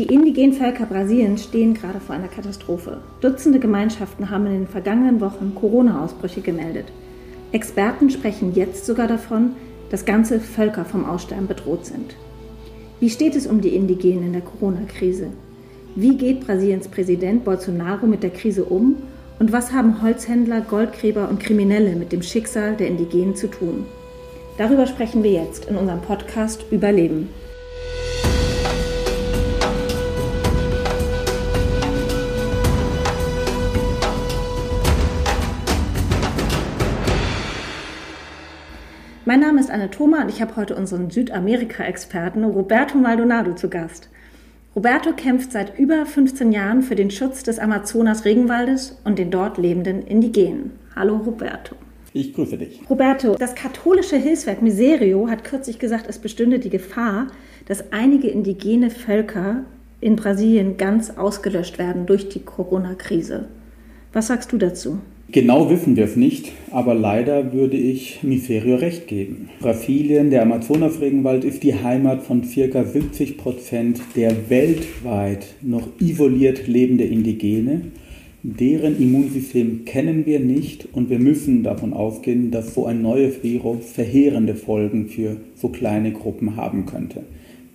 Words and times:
Die 0.00 0.06
indigenen 0.06 0.54
Völker 0.54 0.86
Brasiliens 0.86 1.44
stehen 1.44 1.74
gerade 1.74 2.00
vor 2.00 2.14
einer 2.14 2.28
Katastrophe. 2.28 3.02
Dutzende 3.20 3.58
Gemeinschaften 3.58 4.30
haben 4.30 4.46
in 4.46 4.52
den 4.52 4.66
vergangenen 4.66 5.20
Wochen 5.20 5.54
Corona-Ausbrüche 5.54 6.40
gemeldet. 6.40 6.86
Experten 7.52 8.08
sprechen 8.08 8.54
jetzt 8.54 8.86
sogar 8.86 9.06
davon, 9.06 9.50
dass 9.90 10.06
ganze 10.06 10.40
Völker 10.40 10.86
vom 10.86 11.04
Aussterben 11.04 11.48
bedroht 11.48 11.84
sind. 11.84 12.16
Wie 12.98 13.10
steht 13.10 13.36
es 13.36 13.46
um 13.46 13.60
die 13.60 13.76
Indigenen 13.76 14.28
in 14.28 14.32
der 14.32 14.40
Corona-Krise? 14.40 15.26
Wie 15.94 16.16
geht 16.16 16.46
Brasiliens 16.46 16.88
Präsident 16.88 17.44
Bolsonaro 17.44 18.06
mit 18.06 18.22
der 18.22 18.30
Krise 18.30 18.64
um? 18.64 18.96
Und 19.38 19.52
was 19.52 19.70
haben 19.70 20.00
Holzhändler, 20.00 20.62
Goldgräber 20.62 21.28
und 21.28 21.40
Kriminelle 21.40 21.94
mit 21.94 22.10
dem 22.10 22.22
Schicksal 22.22 22.74
der 22.74 22.86
Indigenen 22.86 23.36
zu 23.36 23.48
tun? 23.48 23.84
Darüber 24.56 24.86
sprechen 24.86 25.22
wir 25.22 25.32
jetzt 25.32 25.66
in 25.66 25.76
unserem 25.76 26.00
Podcast 26.00 26.64
Überleben. 26.70 27.28
Mein 39.30 39.38
Name 39.38 39.60
ist 39.60 39.70
Anne 39.70 39.92
Thoma 39.92 40.22
und 40.22 40.28
ich 40.28 40.42
habe 40.42 40.56
heute 40.56 40.74
unseren 40.74 41.08
Südamerika-Experten 41.08 42.42
Roberto 42.42 42.98
Maldonado 42.98 43.54
zu 43.54 43.70
Gast. 43.70 44.08
Roberto 44.74 45.12
kämpft 45.12 45.52
seit 45.52 45.78
über 45.78 46.04
15 46.04 46.50
Jahren 46.50 46.82
für 46.82 46.96
den 46.96 47.12
Schutz 47.12 47.44
des 47.44 47.60
Amazonas-Regenwaldes 47.60 49.00
und 49.04 49.20
den 49.20 49.30
dort 49.30 49.56
lebenden 49.56 50.02
Indigenen. 50.02 50.72
Hallo 50.96 51.18
Roberto. 51.18 51.76
Ich 52.12 52.34
grüße 52.34 52.58
dich. 52.58 52.80
Roberto, 52.90 53.36
das 53.36 53.54
katholische 53.54 54.16
Hilfswerk 54.16 54.62
Miserio 54.62 55.28
hat 55.30 55.44
kürzlich 55.44 55.78
gesagt, 55.78 56.06
es 56.08 56.18
bestünde 56.18 56.58
die 56.58 56.68
Gefahr, 56.68 57.28
dass 57.66 57.92
einige 57.92 58.26
indigene 58.26 58.90
Völker 58.90 59.62
in 60.00 60.16
Brasilien 60.16 60.76
ganz 60.76 61.10
ausgelöscht 61.10 61.78
werden 61.78 62.06
durch 62.06 62.28
die 62.30 62.42
Corona-Krise. 62.42 63.46
Was 64.12 64.26
sagst 64.26 64.50
du 64.50 64.58
dazu? 64.58 64.98
Genau 65.32 65.70
wissen 65.70 65.94
wir 65.94 66.06
es 66.06 66.16
nicht, 66.16 66.50
aber 66.72 66.94
leider 66.94 67.52
würde 67.52 67.76
ich 67.76 68.22
Miserio 68.22 68.76
recht 68.76 69.06
geben. 69.06 69.48
Brasilien, 69.60 70.30
der 70.30 70.42
Amazonasregenwald, 70.42 71.44
ist 71.44 71.62
die 71.62 71.74
Heimat 71.74 72.22
von 72.22 72.42
ca. 72.42 72.84
70 72.84 73.36
Prozent 73.36 74.00
der 74.16 74.50
weltweit 74.50 75.46
noch 75.62 75.88
isoliert 76.00 76.66
lebende 76.66 77.04
Indigene. 77.04 77.82
Deren 78.42 79.00
Immunsystem 79.00 79.84
kennen 79.84 80.26
wir 80.26 80.40
nicht 80.40 80.88
und 80.92 81.10
wir 81.10 81.20
müssen 81.20 81.62
davon 81.62 81.92
ausgehen, 81.92 82.50
dass 82.50 82.74
so 82.74 82.86
ein 82.86 83.00
neues 83.00 83.44
Virus 83.44 83.92
verheerende 83.92 84.56
Folgen 84.56 85.08
für 85.08 85.36
so 85.54 85.68
kleine 85.68 86.10
Gruppen 86.10 86.56
haben 86.56 86.86
könnte. 86.86 87.22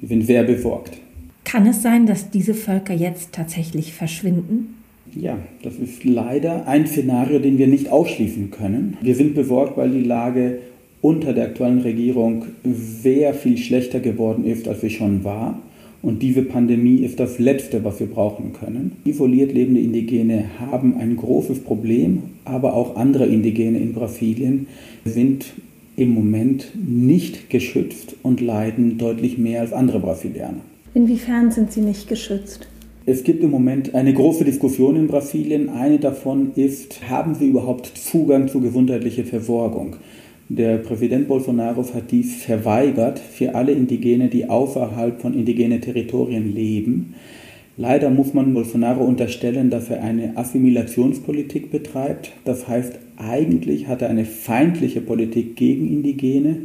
Wir 0.02 0.10
sind 0.10 0.24
sehr 0.24 0.44
besorgt. 0.44 0.98
Kann 1.46 1.68
es 1.68 1.82
sein, 1.82 2.06
dass 2.06 2.32
diese 2.32 2.54
Völker 2.54 2.96
jetzt 2.96 3.32
tatsächlich 3.32 3.94
verschwinden? 3.94 4.74
Ja, 5.16 5.38
das 5.64 5.76
ist 5.78 6.04
leider 6.04 6.68
ein 6.68 6.88
Szenario, 6.88 7.40
den 7.40 7.58
wir 7.58 7.68
nicht 7.68 7.90
ausschließen 7.90 8.52
können. 8.52 8.98
Wir 9.02 9.16
sind 9.16 9.34
besorgt, 9.34 9.78
weil 9.78 9.92
die 9.92 10.04
Lage 10.04 10.60
unter 11.02 11.34
der 11.34 11.46
aktuellen 11.46 11.82
Regierung 11.82 12.46
sehr 12.64 13.34
viel 13.34 13.58
schlechter 13.58 14.00
geworden 14.00 14.46
ist, 14.46 14.68
als 14.68 14.82
sie 14.82 14.90
schon 14.90 15.24
war. 15.24 15.62
Und 16.02 16.22
diese 16.22 16.44
Pandemie 16.44 16.98
ist 16.98 17.20
das 17.20 17.40
Letzte, 17.40 17.84
was 17.84 18.00
wir 18.00 18.08
brauchen 18.08 18.54
können. 18.54 18.92
Isoliert 19.06 19.54
lebende 19.54 19.82
Indigene 19.82 20.46
haben 20.60 20.98
ein 20.98 21.16
großes 21.16 21.60
Problem, 21.60 22.24
aber 22.44 22.74
auch 22.74 22.96
andere 22.96 23.26
Indigene 23.26 23.80
in 23.80 23.94
Brasilien 23.94 24.68
sind 25.06 25.46
im 25.96 26.14
Moment 26.14 26.74
nicht 26.76 27.50
geschützt 27.50 28.16
und 28.22 28.42
leiden 28.42 28.98
deutlich 28.98 29.38
mehr 29.38 29.62
als 29.62 29.74
andere 29.74 30.00
Brasilianer. 30.00 30.62
Inwiefern 30.94 31.52
sind 31.52 31.72
sie 31.72 31.82
nicht 31.82 32.08
geschützt? 32.08 32.68
Es 33.08 33.24
gibt 33.24 33.44
im 33.44 33.52
Moment 33.52 33.94
eine 33.94 34.16
große 34.16 34.44
Diskussion 34.44 34.96
in 34.96 35.06
Brasilien. 35.06 35.70
Eine 35.70 36.00
davon 36.00 36.54
ist, 36.56 37.08
haben 37.08 37.40
wir 37.40 37.48
überhaupt 37.48 37.86
Zugang 37.86 38.48
zu 38.48 38.62
gesundheitlicher 38.62 39.26
Versorgung? 39.26 39.98
Der 40.50 40.80
Präsident 40.80 41.28
Bolsonaro 41.28 41.86
hat 41.94 42.10
dies 42.10 42.44
verweigert 42.44 43.20
für 43.20 43.54
alle 43.54 43.74
Indigene, 43.74 44.28
die 44.28 44.50
außerhalb 44.50 45.22
von 45.22 45.36
indigenen 45.36 45.82
Territorien 45.82 46.56
leben. 46.56 47.14
Leider 47.78 48.10
muss 48.10 48.34
man 48.34 48.56
Bolsonaro 48.56 49.04
unterstellen, 49.04 49.70
dass 49.70 49.92
er 49.92 50.02
eine 50.02 50.36
Assimilationspolitik 50.36 51.70
betreibt. 51.70 52.32
Das 52.44 52.68
heißt, 52.68 52.94
eigentlich 53.18 53.88
hat 53.88 54.02
er 54.02 54.10
eine 54.10 54.26
feindliche 54.26 55.02
Politik 55.02 55.56
gegen 55.56 55.88
Indigene 55.88 56.62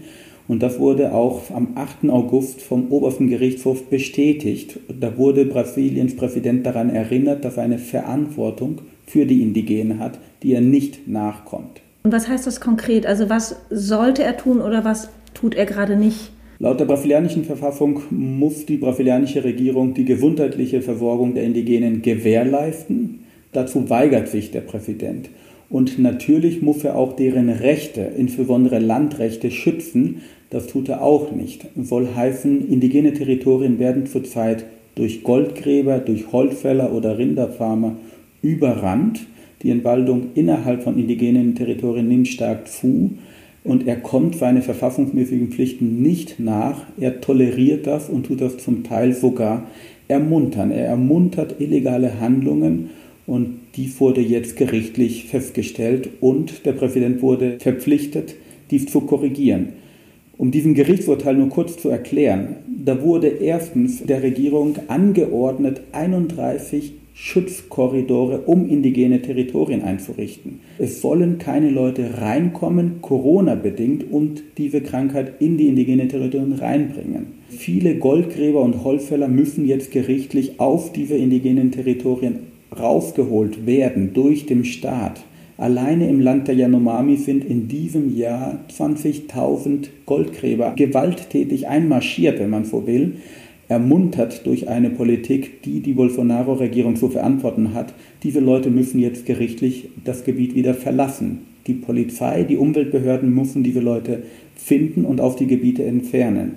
und 0.50 0.64
das 0.64 0.80
wurde 0.80 1.14
auch 1.14 1.42
am 1.54 1.76
8. 1.76 2.10
August 2.10 2.60
vom 2.60 2.90
obersten 2.90 3.28
Gerichtshof 3.28 3.84
bestätigt. 3.84 4.80
Da 4.88 5.16
wurde 5.16 5.44
Brasiliens 5.44 6.16
Präsident 6.16 6.66
daran 6.66 6.90
erinnert, 6.90 7.44
dass 7.44 7.56
er 7.56 7.62
eine 7.62 7.78
Verantwortung 7.78 8.80
für 9.06 9.26
die 9.26 9.42
Indigenen 9.42 10.00
hat, 10.00 10.18
die 10.42 10.52
er 10.54 10.60
nicht 10.60 11.06
nachkommt. 11.06 11.82
Und 12.02 12.12
was 12.12 12.26
heißt 12.26 12.48
das 12.48 12.60
konkret? 12.60 13.06
Also 13.06 13.30
was 13.30 13.60
sollte 13.70 14.24
er 14.24 14.38
tun 14.38 14.60
oder 14.60 14.84
was 14.84 15.10
tut 15.34 15.54
er 15.54 15.66
gerade 15.66 15.94
nicht? 15.94 16.32
Laut 16.58 16.80
der 16.80 16.86
brasilianischen 16.86 17.44
Verfassung 17.44 18.02
muss 18.10 18.66
die 18.66 18.78
brasilianische 18.78 19.44
Regierung 19.44 19.94
die 19.94 20.04
gesundheitliche 20.04 20.82
Versorgung 20.82 21.34
der 21.34 21.44
Indigenen 21.44 22.02
gewährleisten. 22.02 23.20
Dazu 23.52 23.88
weigert 23.88 24.26
sich 24.26 24.50
der 24.50 24.62
Präsident. 24.62 25.30
Und 25.70 26.00
natürlich 26.00 26.62
muss 26.62 26.82
er 26.82 26.96
auch 26.96 27.14
deren 27.14 27.48
Rechte, 27.48 28.00
insbesondere 28.00 28.80
Landrechte, 28.80 29.52
schützen. 29.52 30.22
Das 30.50 30.66
tut 30.66 30.88
er 30.88 31.00
auch 31.00 31.30
nicht. 31.30 31.66
Soll 31.80 32.08
heißen, 32.14 32.68
indigene 32.68 33.14
Territorien 33.14 33.78
werden 33.78 34.06
zurzeit 34.06 34.64
durch 34.96 35.22
Goldgräber, 35.22 35.98
durch 35.98 36.32
Holzfäller 36.32 36.92
oder 36.92 37.16
Rinderfarmer 37.18 37.96
überrannt. 38.42 39.20
Die 39.62 39.70
Entwaldung 39.70 40.30
innerhalb 40.34 40.82
von 40.82 40.98
indigenen 40.98 41.54
Territorien 41.54 42.08
nimmt 42.08 42.28
stark 42.28 42.66
zu 42.66 43.12
und 43.62 43.86
er 43.86 43.96
kommt 43.96 44.36
seine 44.36 44.62
verfassungsmäßigen 44.62 45.48
Pflichten 45.48 46.02
nicht 46.02 46.40
nach. 46.40 46.82
Er 46.98 47.20
toleriert 47.20 47.86
das 47.86 48.08
und 48.08 48.26
tut 48.26 48.40
das 48.40 48.58
zum 48.58 48.82
Teil 48.82 49.12
sogar 49.12 49.66
ermuntern. 50.08 50.72
Er 50.72 50.86
ermuntert 50.86 51.60
illegale 51.60 52.20
Handlungen 52.20 52.90
und 53.26 53.59
dies 53.76 54.00
wurde 54.00 54.20
jetzt 54.20 54.56
gerichtlich 54.56 55.26
festgestellt 55.26 56.08
und 56.20 56.66
der 56.66 56.72
Präsident 56.72 57.22
wurde 57.22 57.58
verpflichtet, 57.60 58.34
dies 58.70 58.86
zu 58.86 59.02
korrigieren. 59.02 59.70
Um 60.36 60.50
diesen 60.50 60.74
Gerichtsurteil 60.74 61.36
nur 61.36 61.50
kurz 61.50 61.76
zu 61.76 61.90
erklären, 61.90 62.56
da 62.66 63.02
wurde 63.02 63.28
erstens 63.28 64.02
der 64.02 64.22
Regierung 64.22 64.76
angeordnet, 64.88 65.82
31 65.92 66.94
Schutzkorridore 67.12 68.40
um 68.46 68.66
indigene 68.66 69.20
Territorien 69.20 69.82
einzurichten. 69.82 70.60
Es 70.78 71.02
sollen 71.02 71.36
keine 71.36 71.68
Leute 71.68 72.18
reinkommen, 72.18 73.02
Corona-bedingt, 73.02 74.10
und 74.10 74.42
diese 74.56 74.80
Krankheit 74.80 75.34
in 75.40 75.58
die 75.58 75.68
indigenen 75.68 76.08
Territorien 76.08 76.54
reinbringen. 76.54 77.26
Viele 77.50 77.96
Goldgräber 77.96 78.62
und 78.62 78.82
Holzfäller 78.82 79.28
müssen 79.28 79.66
jetzt 79.66 79.90
gerichtlich 79.90 80.58
auf 80.58 80.92
diese 80.92 81.16
indigenen 81.16 81.70
Territorien 81.70 82.49
rausgeholt 82.78 83.66
werden 83.66 84.12
durch 84.14 84.46
den 84.46 84.64
Staat. 84.64 85.20
Alleine 85.56 86.08
im 86.08 86.20
Land 86.20 86.48
der 86.48 86.54
Yanomami 86.54 87.16
sind 87.16 87.44
in 87.44 87.68
diesem 87.68 88.16
Jahr 88.16 88.60
20.000 88.74 89.88
Goldgräber 90.06 90.72
gewalttätig 90.74 91.68
einmarschiert, 91.68 92.38
wenn 92.38 92.50
man 92.50 92.64
so 92.64 92.86
will, 92.86 93.16
ermuntert 93.68 94.46
durch 94.46 94.68
eine 94.68 94.90
Politik, 94.90 95.62
die 95.62 95.80
die 95.80 95.92
Bolsonaro-Regierung 95.92 96.96
zu 96.96 97.08
verantworten 97.08 97.74
hat. 97.74 97.94
Diese 98.22 98.40
Leute 98.40 98.70
müssen 98.70 98.98
jetzt 98.98 99.26
gerichtlich 99.26 99.90
das 100.04 100.24
Gebiet 100.24 100.54
wieder 100.54 100.74
verlassen. 100.74 101.42
Die 101.66 101.74
Polizei, 101.74 102.42
die 102.42 102.56
Umweltbehörden 102.56 103.32
müssen 103.32 103.62
diese 103.62 103.80
Leute 103.80 104.22
finden 104.56 105.04
und 105.04 105.20
auf 105.20 105.36
die 105.36 105.46
Gebiete 105.46 105.84
entfernen. 105.84 106.56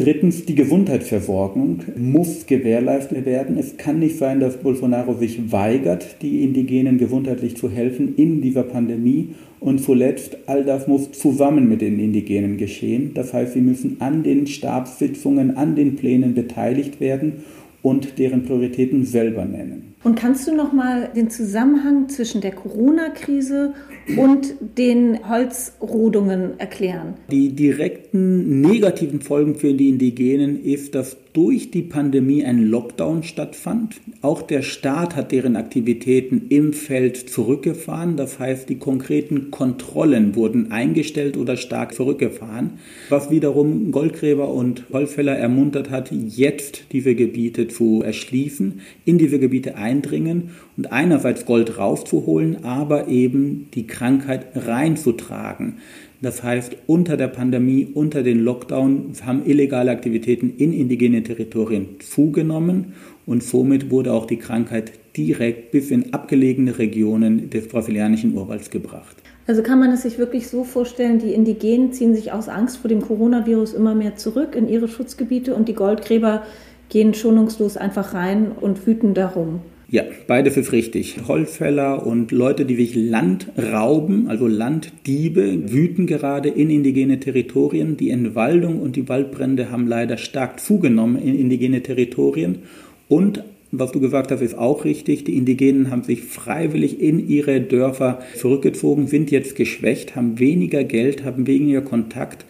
Drittens, 0.00 0.46
die 0.46 0.54
Gesundheitsversorgung 0.54 1.80
muss 1.94 2.46
gewährleistet 2.46 3.26
werden. 3.26 3.58
Es 3.58 3.76
kann 3.76 3.98
nicht 3.98 4.16
sein, 4.16 4.40
dass 4.40 4.56
Bolsonaro 4.56 5.12
sich 5.12 5.52
weigert, 5.52 6.22
die 6.22 6.42
Indigenen 6.42 6.96
gesundheitlich 6.96 7.58
zu 7.58 7.70
helfen 7.70 8.14
in 8.16 8.40
dieser 8.40 8.62
Pandemie. 8.62 9.34
Und 9.60 9.84
zuletzt, 9.84 10.38
all 10.46 10.64
das 10.64 10.88
muss 10.88 11.12
zusammen 11.12 11.68
mit 11.68 11.82
den 11.82 12.00
Indigenen 12.00 12.56
geschehen. 12.56 13.10
Das 13.12 13.34
heißt, 13.34 13.52
sie 13.52 13.60
müssen 13.60 14.00
an 14.00 14.22
den 14.22 14.46
Stabssitzungen, 14.46 15.58
an 15.58 15.76
den 15.76 15.96
Plänen 15.96 16.34
beteiligt 16.34 16.98
werden 16.98 17.44
und 17.82 18.18
deren 18.18 18.44
Prioritäten 18.44 19.04
selber 19.04 19.44
nennen. 19.44 19.96
Und 20.02 20.14
kannst 20.14 20.48
du 20.48 20.54
noch 20.54 20.72
mal 20.72 21.10
den 21.14 21.28
Zusammenhang 21.28 22.08
zwischen 22.08 22.40
der 22.40 22.52
Corona-Krise 22.52 23.74
und 24.16 24.54
den 24.78 25.28
Holzrodungen 25.28 26.58
erklären? 26.58 27.14
Die 27.30 27.50
direkten 27.50 28.62
negativen 28.62 29.20
Folgen 29.20 29.56
für 29.56 29.74
die 29.74 29.90
Indigenen 29.90 30.62
ist, 30.64 30.94
dass 30.94 31.18
durch 31.32 31.70
die 31.70 31.82
Pandemie 31.82 32.44
ein 32.44 32.64
Lockdown 32.64 33.22
stattfand. 33.22 34.00
Auch 34.20 34.42
der 34.42 34.62
Staat 34.62 35.14
hat 35.14 35.32
deren 35.32 35.56
Aktivitäten 35.56 36.46
im 36.48 36.72
Feld 36.72 37.16
zurückgefahren. 37.16 38.16
Das 38.16 38.38
heißt, 38.38 38.68
die 38.68 38.78
konkreten 38.78 39.50
Kontrollen 39.50 40.34
wurden 40.34 40.72
eingestellt 40.72 41.36
oder 41.36 41.56
stark 41.56 41.94
zurückgefahren, 41.94 42.78
was 43.08 43.30
wiederum 43.30 43.92
Goldgräber 43.92 44.52
und 44.52 44.84
Holzfäller 44.92 45.36
ermuntert 45.36 45.90
hat, 45.90 46.10
jetzt 46.10 46.84
diese 46.92 47.14
Gebiete 47.14 47.68
zu 47.68 48.02
erschließen, 48.02 48.80
in 49.04 49.18
diese 49.18 49.38
Gebiete 49.38 49.76
eindringen 49.90 50.50
und 50.76 50.92
einerseits 50.92 51.44
Gold 51.44 51.78
rauszuholen, 51.78 52.64
aber 52.64 53.08
eben 53.08 53.68
die 53.74 53.86
Krankheit 53.86 54.46
reinzutragen. 54.54 55.78
Das 56.22 56.42
heißt, 56.42 56.76
unter 56.86 57.16
der 57.16 57.28
Pandemie, 57.28 57.88
unter 57.94 58.22
den 58.22 58.40
Lockdown 58.40 59.12
haben 59.24 59.46
illegale 59.46 59.90
Aktivitäten 59.90 60.54
in 60.58 60.72
indigenen 60.72 61.24
Territorien 61.24 61.96
zugenommen 62.00 62.92
und 63.26 63.42
somit 63.42 63.90
wurde 63.90 64.12
auch 64.12 64.26
die 64.26 64.36
Krankheit 64.36 64.92
direkt 65.16 65.72
bis 65.72 65.90
in 65.90 66.12
abgelegene 66.12 66.78
Regionen 66.78 67.50
des 67.50 67.68
brasilianischen 67.68 68.34
Urwalds 68.34 68.70
gebracht. 68.70 69.16
Also 69.46 69.62
kann 69.62 69.80
man 69.80 69.90
es 69.92 70.02
sich 70.02 70.18
wirklich 70.18 70.48
so 70.48 70.62
vorstellen, 70.62 71.18
die 71.18 71.32
Indigenen 71.32 71.92
ziehen 71.92 72.14
sich 72.14 72.32
aus 72.32 72.48
Angst 72.48 72.76
vor 72.76 72.88
dem 72.88 73.00
Coronavirus 73.00 73.72
immer 73.72 73.94
mehr 73.94 74.16
zurück 74.16 74.54
in 74.54 74.68
ihre 74.68 74.88
Schutzgebiete 74.88 75.54
und 75.54 75.68
die 75.68 75.74
Goldgräber 75.74 76.42
gehen 76.90 77.14
schonungslos 77.14 77.76
einfach 77.76 78.14
rein 78.14 78.52
und 78.52 78.86
wüten 78.86 79.14
darum. 79.14 79.60
Ja, 79.92 80.04
beides 80.28 80.56
ist 80.56 80.70
richtig. 80.70 81.16
Holzfäller 81.26 82.06
und 82.06 82.30
Leute, 82.30 82.64
die 82.64 82.76
sich 82.76 82.94
Land 82.94 83.48
rauben, 83.58 84.28
also 84.28 84.46
Landdiebe, 84.46 85.72
wüten 85.72 86.06
gerade 86.06 86.48
in 86.48 86.70
indigene 86.70 87.18
Territorien. 87.18 87.96
Die 87.96 88.10
Entwaldung 88.10 88.80
und 88.80 88.94
die 88.94 89.08
Waldbrände 89.08 89.72
haben 89.72 89.88
leider 89.88 90.16
stark 90.16 90.60
zugenommen 90.60 91.20
in 91.20 91.36
indigene 91.36 91.82
Territorien. 91.82 92.60
Und 93.08 93.42
was 93.72 93.90
du 93.90 93.98
gesagt 93.98 94.30
hast, 94.30 94.42
ist 94.42 94.56
auch 94.56 94.84
richtig. 94.84 95.24
Die 95.24 95.36
Indigenen 95.36 95.90
haben 95.90 96.04
sich 96.04 96.22
freiwillig 96.22 97.00
in 97.00 97.28
ihre 97.28 97.60
Dörfer 97.60 98.20
zurückgezogen, 98.36 99.08
sind 99.08 99.32
jetzt 99.32 99.56
geschwächt, 99.56 100.14
haben 100.14 100.38
weniger 100.38 100.84
Geld, 100.84 101.24
haben 101.24 101.48
weniger 101.48 101.82
Kontakt 101.82 102.44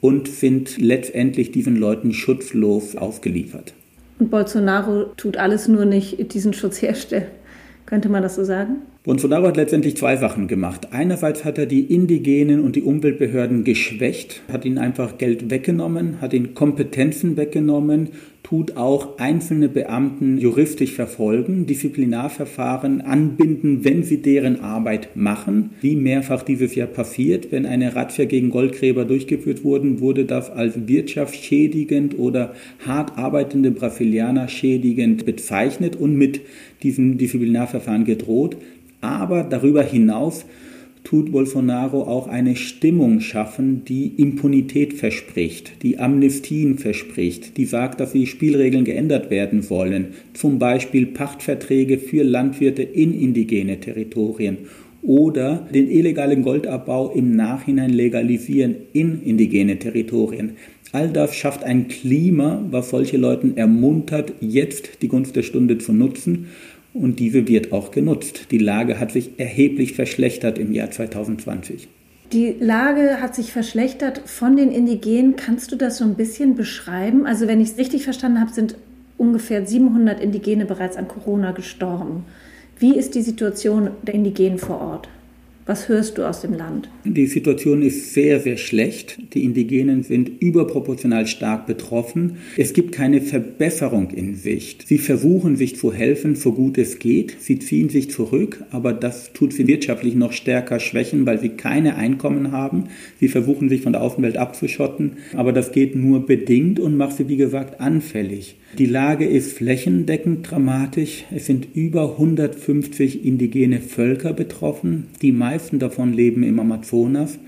und 0.00 0.26
sind 0.26 0.78
letztendlich 0.78 1.52
diesen 1.52 1.76
Leuten 1.76 2.12
schutzlos 2.12 2.96
ausgeliefert. 2.96 3.74
Und 4.20 4.30
Bolsonaro 4.30 5.06
tut 5.16 5.38
alles 5.38 5.66
nur 5.66 5.86
nicht 5.86 6.34
diesen 6.34 6.52
Schutz 6.52 6.82
herstellen. 6.82 7.28
Könnte 7.86 8.10
man 8.10 8.22
das 8.22 8.36
so 8.36 8.44
sagen? 8.44 8.82
Bolsonaro 9.02 9.46
hat 9.46 9.56
letztendlich 9.56 9.96
zwei 9.96 10.16
Sachen 10.16 10.46
gemacht. 10.46 10.88
Einerseits 10.92 11.46
hat 11.46 11.56
er 11.56 11.64
die 11.64 11.92
Indigenen 11.92 12.60
und 12.60 12.76
die 12.76 12.82
Umweltbehörden 12.82 13.64
geschwächt, 13.64 14.42
hat 14.52 14.66
ihnen 14.66 14.76
einfach 14.76 15.16
Geld 15.16 15.50
weggenommen, 15.50 16.20
hat 16.20 16.34
ihnen 16.34 16.54
Kompetenzen 16.54 17.38
weggenommen, 17.38 18.10
tut 18.42 18.76
auch 18.76 19.18
einzelne 19.18 19.68
Beamten 19.68 20.38
juristisch 20.38 20.92
verfolgen, 20.92 21.66
Disziplinarverfahren 21.66 23.00
anbinden, 23.00 23.84
wenn 23.84 24.02
sie 24.02 24.22
deren 24.22 24.60
Arbeit 24.60 25.14
machen. 25.14 25.70
Wie 25.80 25.94
mehrfach 25.94 26.42
dieses 26.42 26.74
Jahr 26.74 26.88
passiert, 26.88 27.52
wenn 27.52 27.66
eine 27.66 27.94
Razzia 27.94 28.24
gegen 28.24 28.50
Goldgräber 28.50 29.04
durchgeführt 29.04 29.62
wurde, 29.62 30.00
wurde 30.00 30.24
das 30.24 30.50
als 30.50 30.88
wirtschaftsschädigend 30.88 32.18
oder 32.18 32.54
hart 32.86 33.18
arbeitende 33.18 33.70
Brasilianer 33.70 34.48
schädigend 34.48 35.26
bezeichnet 35.26 35.96
und 35.96 36.16
mit 36.16 36.40
diesem 36.82 37.18
Disziplinarverfahren 37.18 38.04
gedroht. 38.04 38.56
Aber 39.00 39.44
darüber 39.44 39.82
hinaus 39.82 40.44
tut 41.04 41.32
Bolsonaro 41.32 42.02
auch 42.02 42.28
eine 42.28 42.56
Stimmung 42.56 43.20
schaffen, 43.20 43.84
die 43.84 44.08
Impunität 44.16 44.94
verspricht, 44.94 45.82
die 45.82 45.98
Amnestien 45.98 46.78
verspricht, 46.78 47.56
die 47.56 47.64
sagt, 47.64 48.00
dass 48.00 48.12
die 48.12 48.26
Spielregeln 48.26 48.84
geändert 48.84 49.30
werden 49.30 49.62
sollen, 49.62 50.08
zum 50.34 50.58
Beispiel 50.58 51.06
Pachtverträge 51.06 51.98
für 51.98 52.22
Landwirte 52.22 52.82
in 52.82 53.18
indigene 53.18 53.80
Territorien 53.80 54.58
oder 55.02 55.66
den 55.72 55.90
illegalen 55.90 56.42
Goldabbau 56.42 57.10
im 57.12 57.34
Nachhinein 57.34 57.90
legalisieren 57.90 58.76
in 58.92 59.22
indigene 59.22 59.78
Territorien. 59.78 60.52
All 60.92 61.08
das 61.08 61.36
schafft 61.36 61.62
ein 61.62 61.88
Klima, 61.88 62.64
was 62.70 62.90
solche 62.90 63.16
Leute 63.16 63.52
ermuntert, 63.54 64.32
jetzt 64.40 65.02
die 65.02 65.08
Gunst 65.08 65.36
der 65.36 65.42
Stunde 65.42 65.78
zu 65.78 65.92
nutzen 65.92 66.48
und 66.92 67.18
diese 67.20 67.46
wird 67.46 67.72
auch 67.72 67.90
genutzt. 67.90 68.46
Die 68.50 68.58
Lage 68.58 68.98
hat 68.98 69.12
sich 69.12 69.38
erheblich 69.38 69.94
verschlechtert 69.94 70.58
im 70.58 70.72
Jahr 70.72 70.90
2020. 70.90 71.88
Die 72.32 72.54
Lage 72.60 73.20
hat 73.20 73.34
sich 73.34 73.52
verschlechtert 73.52 74.22
von 74.24 74.56
den 74.56 74.70
Indigenen. 74.70 75.36
Kannst 75.36 75.72
du 75.72 75.76
das 75.76 75.98
so 75.98 76.04
ein 76.04 76.14
bisschen 76.14 76.54
beschreiben? 76.54 77.26
Also 77.26 77.48
wenn 77.48 77.60
ich 77.60 77.70
es 77.70 77.78
richtig 77.78 78.04
verstanden 78.04 78.40
habe, 78.40 78.52
sind 78.52 78.76
ungefähr 79.18 79.66
700 79.66 80.20
Indigene 80.20 80.64
bereits 80.64 80.96
an 80.96 81.08
Corona 81.08 81.50
gestorben. 81.52 82.24
Wie 82.78 82.96
ist 82.96 83.14
die 83.14 83.22
Situation 83.22 83.90
der 84.02 84.14
Indigenen 84.14 84.58
vor 84.58 84.80
Ort? 84.80 85.08
Was 85.70 85.88
hörst 85.88 86.18
du 86.18 86.24
aus 86.24 86.40
dem 86.40 86.54
Land? 86.54 86.88
Die 87.04 87.28
Situation 87.28 87.82
ist 87.82 88.12
sehr, 88.12 88.40
sehr 88.40 88.56
schlecht. 88.56 89.18
Die 89.34 89.44
Indigenen 89.44 90.02
sind 90.02 90.28
überproportional 90.40 91.28
stark 91.28 91.68
betroffen. 91.68 92.38
Es 92.56 92.72
gibt 92.72 92.90
keine 92.90 93.20
Verbesserung 93.20 94.10
in 94.10 94.34
Sicht. 94.34 94.88
Sie 94.88 94.98
versuchen 94.98 95.54
sich 95.54 95.76
zu 95.76 95.92
helfen, 95.92 96.34
so 96.34 96.54
gut 96.54 96.76
es 96.76 96.98
geht. 96.98 97.36
Sie 97.38 97.60
ziehen 97.60 97.88
sich 97.88 98.10
zurück, 98.10 98.64
aber 98.72 98.92
das 98.92 99.32
tut 99.32 99.52
sie 99.52 99.68
wirtschaftlich 99.68 100.16
noch 100.16 100.32
stärker 100.32 100.80
schwächen, 100.80 101.24
weil 101.24 101.38
sie 101.38 101.50
keine 101.50 101.94
Einkommen 101.94 102.50
haben. 102.50 102.88
Sie 103.20 103.28
versuchen 103.28 103.68
sich 103.68 103.82
von 103.82 103.92
der 103.92 104.02
Außenwelt 104.02 104.38
abzuschotten, 104.38 105.18
aber 105.36 105.52
das 105.52 105.70
geht 105.70 105.94
nur 105.94 106.26
bedingt 106.26 106.80
und 106.80 106.96
macht 106.96 107.16
sie, 107.16 107.28
wie 107.28 107.36
gesagt, 107.36 107.80
anfällig. 107.80 108.56
Die 108.78 108.86
Lage 108.86 109.26
ist 109.26 109.54
flächendeckend 109.54 110.48
dramatisch. 110.48 111.24
Es 111.34 111.46
sind 111.46 111.74
über 111.74 112.12
150 112.12 113.24
indigene 113.24 113.80
Völker 113.80 114.32
betroffen. 114.32 115.08
Die 115.22 115.32
meisten 115.32 115.80
davon 115.80 116.12
leben 116.12 116.44
im 116.44 116.60
Amazonas. 116.60 117.40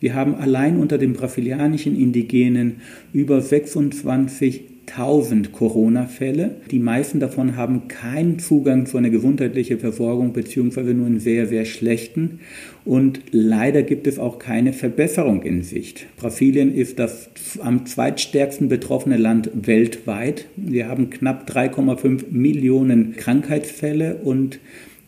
Wir 0.00 0.14
haben 0.14 0.34
allein 0.34 0.78
unter 0.78 0.96
den 0.96 1.12
brasilianischen 1.12 2.00
Indigenen 2.00 2.76
über 3.12 3.42
26 3.42 4.62
1000 4.90 5.52
Corona-Fälle. 5.52 6.56
Die 6.70 6.78
meisten 6.78 7.20
davon 7.20 7.56
haben 7.56 7.88
keinen 7.88 8.38
Zugang 8.38 8.86
zu 8.86 8.98
einer 8.98 9.10
gesundheitlichen 9.10 9.78
Versorgung 9.78 10.32
beziehungsweise 10.32 10.94
nur 10.94 11.06
einen 11.06 11.20
sehr, 11.20 11.46
sehr 11.46 11.64
schlechten. 11.64 12.40
Und 12.84 13.20
leider 13.30 13.82
gibt 13.82 14.06
es 14.06 14.18
auch 14.18 14.38
keine 14.38 14.72
Verbesserung 14.72 15.42
in 15.42 15.62
Sicht. 15.62 16.06
Brasilien 16.16 16.74
ist 16.74 16.98
das 16.98 17.30
am 17.62 17.86
zweitstärksten 17.86 18.68
betroffene 18.68 19.16
Land 19.16 19.50
weltweit. 19.54 20.46
Wir 20.56 20.88
haben 20.88 21.10
knapp 21.10 21.48
3,5 21.48 22.26
Millionen 22.30 23.16
Krankheitsfälle 23.16 24.16
und 24.16 24.58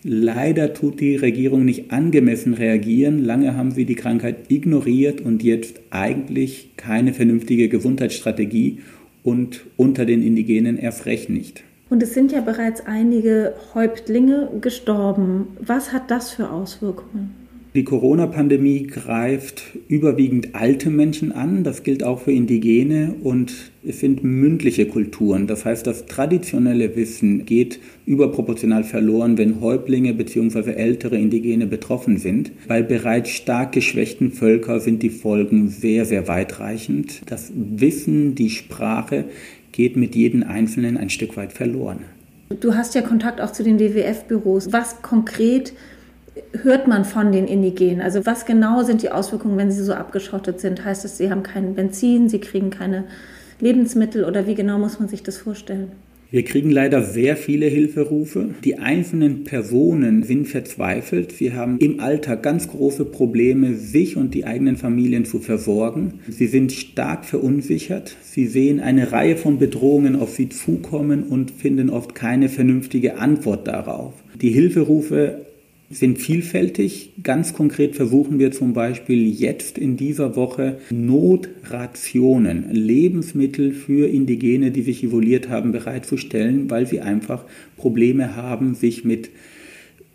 Leider 0.04 0.74
tut 0.74 0.98
die 0.98 1.14
Regierung 1.14 1.64
nicht 1.64 1.92
angemessen 1.92 2.54
reagieren. 2.54 3.22
Lange 3.22 3.56
haben 3.56 3.70
sie 3.70 3.84
die 3.84 3.94
Krankheit 3.94 4.50
ignoriert 4.50 5.20
und 5.20 5.44
jetzt 5.44 5.80
eigentlich 5.90 6.70
keine 6.76 7.14
vernünftige 7.14 7.68
Gesundheitsstrategie 7.68 8.80
und 9.22 9.66
unter 9.76 10.04
den 10.04 10.22
Indigenen 10.22 10.78
erst 10.78 11.06
recht 11.06 11.30
nicht. 11.30 11.64
Und 11.90 12.02
es 12.02 12.14
sind 12.14 12.32
ja 12.32 12.40
bereits 12.40 12.86
einige 12.86 13.54
Häuptlinge 13.74 14.48
gestorben. 14.60 15.48
Was 15.60 15.92
hat 15.92 16.10
das 16.10 16.30
für 16.30 16.50
Auswirkungen? 16.50 17.41
Die 17.74 17.84
Corona-Pandemie 17.84 18.82
greift 18.82 19.62
überwiegend 19.88 20.54
alte 20.54 20.90
Menschen 20.90 21.32
an, 21.32 21.64
das 21.64 21.82
gilt 21.82 22.04
auch 22.04 22.20
für 22.20 22.32
Indigene 22.32 23.14
und 23.22 23.54
es 23.82 24.00
sind 24.00 24.22
mündliche 24.22 24.84
Kulturen. 24.84 25.46
Das 25.46 25.64
heißt, 25.64 25.86
das 25.86 26.04
traditionelle 26.04 26.94
Wissen 26.96 27.46
geht 27.46 27.80
überproportional 28.04 28.84
verloren, 28.84 29.38
wenn 29.38 29.62
Häuptlinge 29.62 30.12
bzw. 30.12 30.72
ältere 30.72 31.16
Indigene 31.16 31.66
betroffen 31.66 32.18
sind. 32.18 32.52
Bei 32.68 32.82
bereits 32.82 33.30
stark 33.30 33.72
geschwächten 33.72 34.32
Völkern 34.32 34.80
sind 34.80 35.02
die 35.02 35.08
Folgen 35.08 35.70
sehr, 35.70 36.04
sehr 36.04 36.28
weitreichend. 36.28 37.22
Das 37.24 37.52
Wissen, 37.54 38.34
die 38.34 38.50
Sprache 38.50 39.24
geht 39.72 39.96
mit 39.96 40.14
jedem 40.14 40.42
Einzelnen 40.42 40.98
ein 40.98 41.08
Stück 41.08 41.38
weit 41.38 41.54
verloren. 41.54 42.00
Du 42.60 42.74
hast 42.74 42.94
ja 42.94 43.00
Kontakt 43.00 43.40
auch 43.40 43.52
zu 43.52 43.64
den 43.64 43.80
WWF-Büros. 43.80 44.74
Was 44.74 45.00
konkret 45.00 45.72
hört 46.62 46.88
man 46.88 47.04
von 47.04 47.32
den 47.32 47.46
Indigenen? 47.46 48.00
Also 48.00 48.24
was 48.24 48.46
genau 48.46 48.82
sind 48.82 49.02
die 49.02 49.10
Auswirkungen, 49.10 49.58
wenn 49.58 49.70
sie 49.70 49.82
so 49.82 49.94
abgeschottet 49.94 50.60
sind? 50.60 50.84
Heißt 50.84 51.04
es, 51.04 51.18
sie 51.18 51.30
haben 51.30 51.42
kein 51.42 51.74
Benzin, 51.74 52.28
sie 52.28 52.40
kriegen 52.40 52.70
keine 52.70 53.04
Lebensmittel 53.60 54.24
oder 54.24 54.46
wie 54.46 54.54
genau 54.54 54.78
muss 54.78 54.98
man 54.98 55.08
sich 55.08 55.22
das 55.22 55.38
vorstellen? 55.38 55.92
Wir 56.32 56.44
kriegen 56.44 56.70
leider 56.70 57.02
sehr 57.02 57.36
viele 57.36 57.66
Hilferufe. 57.66 58.54
Die 58.64 58.78
einzelnen 58.78 59.44
Personen 59.44 60.22
sind 60.22 60.46
verzweifelt. 60.46 61.38
Wir 61.40 61.54
haben 61.54 61.76
im 61.78 62.00
Alltag 62.00 62.42
ganz 62.42 62.68
große 62.68 63.04
Probleme, 63.04 63.74
sich 63.74 64.16
und 64.16 64.32
die 64.32 64.46
eigenen 64.46 64.78
Familien 64.78 65.26
zu 65.26 65.40
versorgen. 65.40 66.20
Sie 66.26 66.46
sind 66.46 66.72
stark 66.72 67.26
verunsichert. 67.26 68.16
Sie 68.22 68.46
sehen 68.46 68.80
eine 68.80 69.12
Reihe 69.12 69.36
von 69.36 69.58
Bedrohungen 69.58 70.16
auf 70.16 70.30
sie 70.30 70.48
zukommen 70.48 71.22
und 71.24 71.50
finden 71.50 71.90
oft 71.90 72.14
keine 72.14 72.48
vernünftige 72.48 73.18
Antwort 73.18 73.68
darauf. 73.68 74.14
Die 74.40 74.52
Hilferufe 74.52 75.51
sind 75.92 76.18
vielfältig. 76.18 77.12
Ganz 77.22 77.54
konkret 77.54 77.96
versuchen 77.96 78.38
wir 78.38 78.52
zum 78.52 78.72
Beispiel 78.72 79.28
jetzt 79.28 79.78
in 79.78 79.96
dieser 79.96 80.36
Woche 80.36 80.78
Notrationen, 80.90 82.72
Lebensmittel 82.72 83.72
für 83.72 84.08
Indigene, 84.08 84.70
die 84.70 84.82
sich 84.82 85.04
isoliert 85.04 85.48
haben, 85.48 85.72
bereitzustellen, 85.72 86.70
weil 86.70 86.86
sie 86.86 87.00
einfach 87.00 87.44
Probleme 87.76 88.36
haben, 88.36 88.74
sich 88.74 89.04
mit 89.04 89.30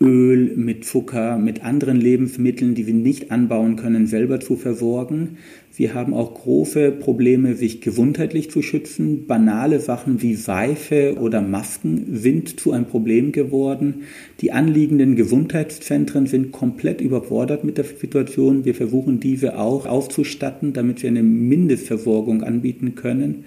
Öl, 0.00 0.56
mit 0.56 0.84
Zucker, 0.84 1.38
mit 1.38 1.64
anderen 1.64 2.00
Lebensmitteln, 2.00 2.74
die 2.74 2.86
wir 2.86 2.94
nicht 2.94 3.32
anbauen 3.32 3.76
können, 3.76 4.06
selber 4.06 4.38
zu 4.38 4.56
versorgen. 4.56 5.38
Wir 5.78 5.94
haben 5.94 6.12
auch 6.12 6.34
große 6.34 6.90
Probleme, 6.90 7.54
sich 7.54 7.80
gesundheitlich 7.80 8.50
zu 8.50 8.62
schützen. 8.62 9.28
Banale 9.28 9.78
Sachen 9.78 10.20
wie 10.20 10.34
Seife 10.34 11.14
oder 11.20 11.40
Masken 11.40 12.16
sind 12.16 12.58
zu 12.58 12.72
einem 12.72 12.86
Problem 12.86 13.30
geworden. 13.30 14.02
Die 14.40 14.50
anliegenden 14.50 15.14
Gesundheitszentren 15.14 16.26
sind 16.26 16.50
komplett 16.50 17.00
überfordert 17.00 17.62
mit 17.62 17.78
der 17.78 17.84
Situation. 17.84 18.64
Wir 18.64 18.74
versuchen 18.74 19.20
diese 19.20 19.56
auch 19.56 19.86
auszustatten, 19.86 20.72
damit 20.72 21.04
wir 21.04 21.10
eine 21.10 21.22
Mindestversorgung 21.22 22.42
anbieten 22.42 22.96
können 22.96 23.44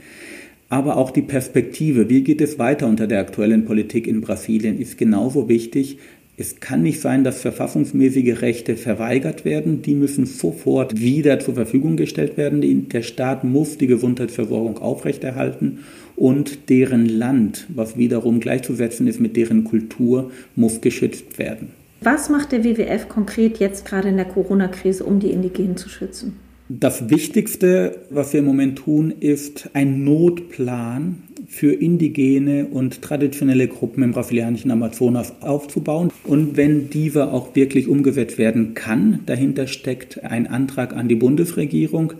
aber 0.69 0.95
auch 0.95 1.11
die 1.11 1.21
Perspektive, 1.21 2.07
wie 2.07 2.23
geht 2.23 2.39
es 2.39 2.57
weiter 2.57 2.87
unter 2.87 3.05
der 3.05 3.19
aktuellen 3.19 3.65
Politik 3.65 4.07
in 4.07 4.21
Brasilien, 4.21 4.79
ist 4.79 4.97
genauso 4.97 5.49
wichtig. 5.49 5.97
Es 6.37 6.59
kann 6.59 6.81
nicht 6.81 7.01
sein, 7.01 7.23
dass 7.23 7.41
verfassungsmäßige 7.41 8.41
Rechte 8.41 8.75
verweigert 8.75 9.45
werden. 9.45 9.81
Die 9.81 9.95
müssen 9.95 10.25
sofort 10.25 10.99
wieder 10.99 11.39
zur 11.39 11.53
Verfügung 11.53 11.97
gestellt 11.97 12.37
werden. 12.37 12.89
Der 12.89 13.03
Staat 13.03 13.43
muss 13.43 13.77
die 13.77 13.87
Gesundheitsversorgung 13.87 14.77
aufrechterhalten 14.79 15.79
und 16.15 16.69
deren 16.69 17.05
Land, 17.05 17.67
was 17.69 17.97
wiederum 17.97 18.39
gleichzusetzen 18.39 19.07
ist 19.07 19.19
mit 19.19 19.35
deren 19.35 19.65
Kultur, 19.65 20.31
muss 20.55 20.81
geschützt 20.81 21.37
werden. 21.37 21.69
Was 22.01 22.29
macht 22.29 22.51
der 22.51 22.63
WWF 22.63 23.09
konkret 23.09 23.59
jetzt 23.59 23.85
gerade 23.85 24.09
in 24.09 24.17
der 24.17 24.25
Corona-Krise, 24.25 25.03
um 25.03 25.19
die 25.19 25.29
Indigenen 25.29 25.77
zu 25.77 25.89
schützen? 25.89 26.37
Das 26.69 27.09
Wichtigste, 27.09 28.05
was 28.09 28.33
wir 28.33 28.39
im 28.39 28.45
Moment 28.45 28.77
tun, 28.79 29.13
ist 29.19 29.69
ein 29.73 30.03
Notplan 30.03 31.23
für 31.51 31.73
indigene 31.73 32.65
und 32.65 33.01
traditionelle 33.01 33.67
Gruppen 33.67 34.03
im 34.03 34.11
brasilianischen 34.11 34.71
Amazonas 34.71 35.33
aufzubauen. 35.41 36.09
Und 36.23 36.55
wenn 36.55 36.89
dieser 36.89 37.33
auch 37.33 37.55
wirklich 37.55 37.89
umgesetzt 37.89 38.37
werden 38.37 38.73
kann, 38.73 39.19
dahinter 39.25 39.67
steckt 39.67 40.23
ein 40.23 40.47
Antrag 40.47 40.95
an 40.95 41.09
die 41.09 41.15
Bundesregierung, 41.15 42.13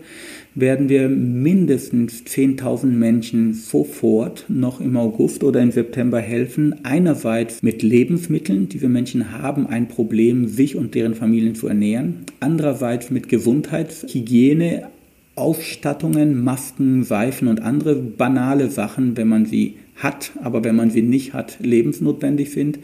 werden 0.54 0.90
wir 0.90 1.08
mindestens 1.08 2.24
10.000 2.26 2.88
Menschen 2.88 3.54
sofort 3.54 4.44
noch 4.48 4.82
im 4.82 4.98
August 4.98 5.44
oder 5.44 5.62
im 5.62 5.70
September 5.70 6.20
helfen. 6.20 6.84
Einerseits 6.84 7.62
mit 7.62 7.82
Lebensmitteln. 7.82 8.68
Diese 8.68 8.90
Menschen 8.90 9.32
haben 9.32 9.66
ein 9.66 9.88
Problem, 9.88 10.46
sich 10.46 10.76
und 10.76 10.94
deren 10.94 11.14
Familien 11.14 11.54
zu 11.54 11.68
ernähren. 11.68 12.26
Andererseits 12.40 13.10
mit 13.10 13.30
Gesundheitshygiene, 13.30 14.88
Ausstattungen, 15.34 16.44
Masken, 16.44 17.04
Seifen 17.04 17.48
und 17.48 17.62
andere 17.62 17.94
banale 17.96 18.70
Sachen, 18.70 19.16
wenn 19.16 19.28
man 19.28 19.46
sie 19.46 19.76
hat, 19.96 20.32
aber 20.42 20.62
wenn 20.64 20.76
man 20.76 20.90
sie 20.90 21.02
nicht 21.02 21.32
hat, 21.32 21.58
lebensnotwendig 21.60 22.50
sind. 22.52 22.78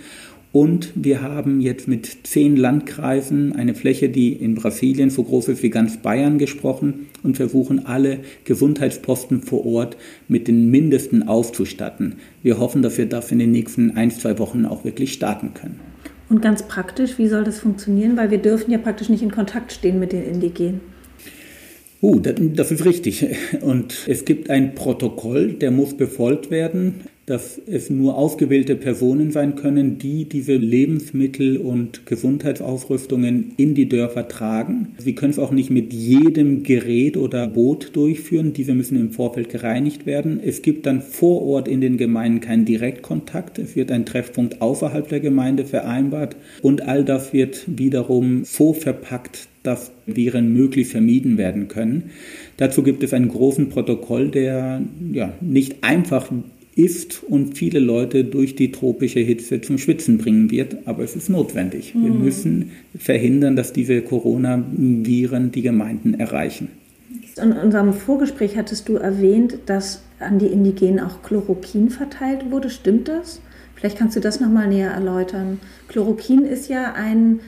Und 0.50 0.93
wir 0.95 1.21
haben 1.21 1.61
jetzt 1.61 1.88
mit 1.88 2.26
zehn 2.26 2.57
Landkreisen 2.57 3.55
eine 3.55 3.75
Fläche, 3.75 4.09
die 4.09 4.33
in 4.33 4.55
Brasilien 4.55 5.11
so 5.11 5.23
groß 5.23 5.49
ist 5.49 5.62
wie 5.62 5.69
ganz 5.69 5.99
Bayern 5.99 6.38
gesprochen 6.38 7.07
und 7.23 7.37
versuchen 7.37 7.85
alle 7.85 8.21
Gesundheitsposten 8.45 9.43
vor 9.43 9.67
Ort 9.67 9.99
mit 10.26 10.49
den 10.49 10.71
Mindesten 10.71 11.28
auszustatten. 11.28 12.14
Wir 12.43 12.59
hoffen, 12.59 12.81
dass 12.81 12.97
wir 12.97 13.07
das 13.07 13.31
in 13.31 13.40
den 13.40 13.52
nächsten 13.52 13.90
ein, 13.90 14.11
zwei 14.11 14.38
Wochen 14.38 14.64
auch 14.64 14.85
wirklich 14.85 15.12
starten 15.12 15.52
können. 15.52 15.81
Und 16.31 16.40
ganz 16.40 16.62
praktisch, 16.62 17.19
wie 17.19 17.28
soll 17.28 17.45
das 17.45 17.59
funktionieren? 17.59 18.17
Weil 18.17 18.31
wir 18.31 18.38
dürfen 18.38 18.71
ja 18.71 18.78
praktisch 18.78 19.11
nicht 19.11 19.23
in 19.23 19.31
Kontakt 19.31 19.73
stehen 19.73 19.99
mit 19.99 20.12
den 20.12 20.25
Indigenen. 20.25 20.81
Uh, 22.00 22.21
das 22.21 22.71
ist 22.71 22.85
richtig. 22.85 23.26
Und 23.61 24.07
es 24.07 24.25
gibt 24.25 24.50
ein 24.50 24.75
Protokoll, 24.75 25.55
der 25.55 25.71
muss 25.71 25.97
befolgt 25.97 26.50
werden 26.50 27.05
dass 27.28 27.61
es 27.66 27.90
nur 27.90 28.16
ausgewählte 28.16 28.75
Personen 28.75 29.30
sein 29.30 29.54
können, 29.54 29.99
die 29.99 30.25
diese 30.25 30.56
Lebensmittel 30.56 31.58
und 31.58 32.06
Gesundheitsausrüstungen 32.06 33.52
in 33.58 33.75
die 33.75 33.88
Dörfer 33.88 34.28
tragen. 34.28 34.94
Sie 34.97 35.14
können 35.14 35.32
es 35.32 35.38
auch 35.38 35.50
nicht 35.50 35.70
mit 35.70 35.92
jedem 35.92 36.62
Gerät 36.62 37.18
oder 37.18 37.47
Boot 37.47 37.90
durchführen. 37.94 38.54
Diese 38.54 38.75
müssen 38.75 38.99
im 38.99 39.11
Vorfeld 39.11 39.50
gereinigt 39.50 40.06
werden. 40.06 40.40
Es 40.42 40.62
gibt 40.62 40.87
dann 40.87 41.02
vor 41.02 41.42
Ort 41.42 41.68
in 41.68 41.82
den 41.82 41.99
Gemeinden 41.99 42.40
keinen 42.40 42.64
Direktkontakt. 42.64 43.58
Es 43.58 43.76
wird 43.76 43.92
ein 43.92 44.06
Treffpunkt 44.06 44.62
außerhalb 44.62 45.06
der 45.08 45.20
Gemeinde 45.20 45.66
vereinbart 45.66 46.37
und 46.62 46.82
all 46.88 47.04
das 47.04 47.35
wird 47.35 47.64
wiederum 47.66 48.44
so 48.44 48.73
verpackt, 48.73 49.49
dass 49.62 49.90
Viren 50.06 50.54
möglichst 50.54 50.92
vermieden 50.92 51.37
werden 51.37 51.68
können. 51.68 52.04
Dazu 52.56 52.82
gibt 52.82 53.02
es 53.02 53.12
einen 53.12 53.28
großen 53.28 53.68
Protokoll, 53.68 54.30
der 54.30 54.82
ja, 55.12 55.35
nicht 55.42 55.85
einfach 55.85 56.30
ist 56.78 57.25
und 57.25 57.58
viele 57.58 57.80
Leute 57.80 58.25
durch 58.25 58.54
die 58.54 58.70
tropische 58.70 59.18
Hitze 59.18 59.61
zum 59.61 59.78
Schwitzen 59.78 60.16
bringen 60.16 60.50
wird. 60.50 60.76
Aber 60.87 61.02
es 61.02 61.16
ist 61.16 61.28
notwendig. 61.28 61.94
Mhm. 61.94 62.04
Wir 62.04 62.12
müssen 62.12 62.70
verhindern, 62.97 63.56
dass 63.56 63.73
diese 63.73 64.00
Coronaviren 64.00 65.50
die 65.50 65.62
Gemeinden 65.62 66.14
erreichen. 66.14 66.68
In 67.37 67.52
unserem 67.52 67.92
Vorgespräch 67.92 68.56
hattest 68.56 68.88
du 68.88 68.94
erwähnt, 68.94 69.58
dass 69.66 70.02
an 70.20 70.38
die 70.38 70.47
Indigenen 70.47 71.00
auch 71.00 71.23
Chloroquin 71.23 71.90
verteilt 71.90 72.50
wurde. 72.50 72.70
Stimmt 72.70 73.08
das? 73.08 73.40
Vielleicht 73.75 73.99
kannst 73.99 74.16
du 74.16 74.20
das 74.20 74.40
nochmal 74.40 74.68
näher 74.68 74.90
erläutern. 74.90 75.61
Chloroquin 75.88 76.44
ist 76.44 76.68
ja 76.68 76.94
ein 76.94 77.40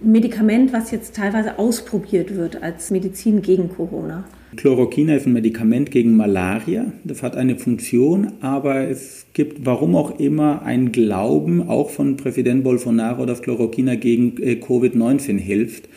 Medikament, 0.00 0.72
was 0.72 0.90
jetzt 0.90 1.16
teilweise 1.16 1.58
ausprobiert 1.58 2.36
wird 2.36 2.62
als 2.62 2.90
Medizin 2.90 3.40
gegen 3.40 3.70
Corona. 3.70 4.24
Chloroquin 4.56 5.08
ist 5.08 5.26
ein 5.26 5.32
Medikament 5.32 5.90
gegen 5.90 6.16
Malaria. 6.16 6.92
Das 7.04 7.22
hat 7.22 7.36
eine 7.36 7.56
Funktion, 7.56 8.32
aber 8.40 8.88
es 8.88 9.26
gibt, 9.32 9.64
warum 9.66 9.96
auch 9.96 10.18
immer, 10.18 10.62
einen 10.62 10.92
Glauben, 10.92 11.68
auch 11.68 11.90
von 11.90 12.16
Präsident 12.16 12.64
Bolsonaro, 12.64 13.26
dass 13.26 13.42
Chloroquina 13.42 13.94
gegen 13.94 14.36
äh, 14.42 14.54
Covid-19 14.54 15.38
hilft. 15.38 15.88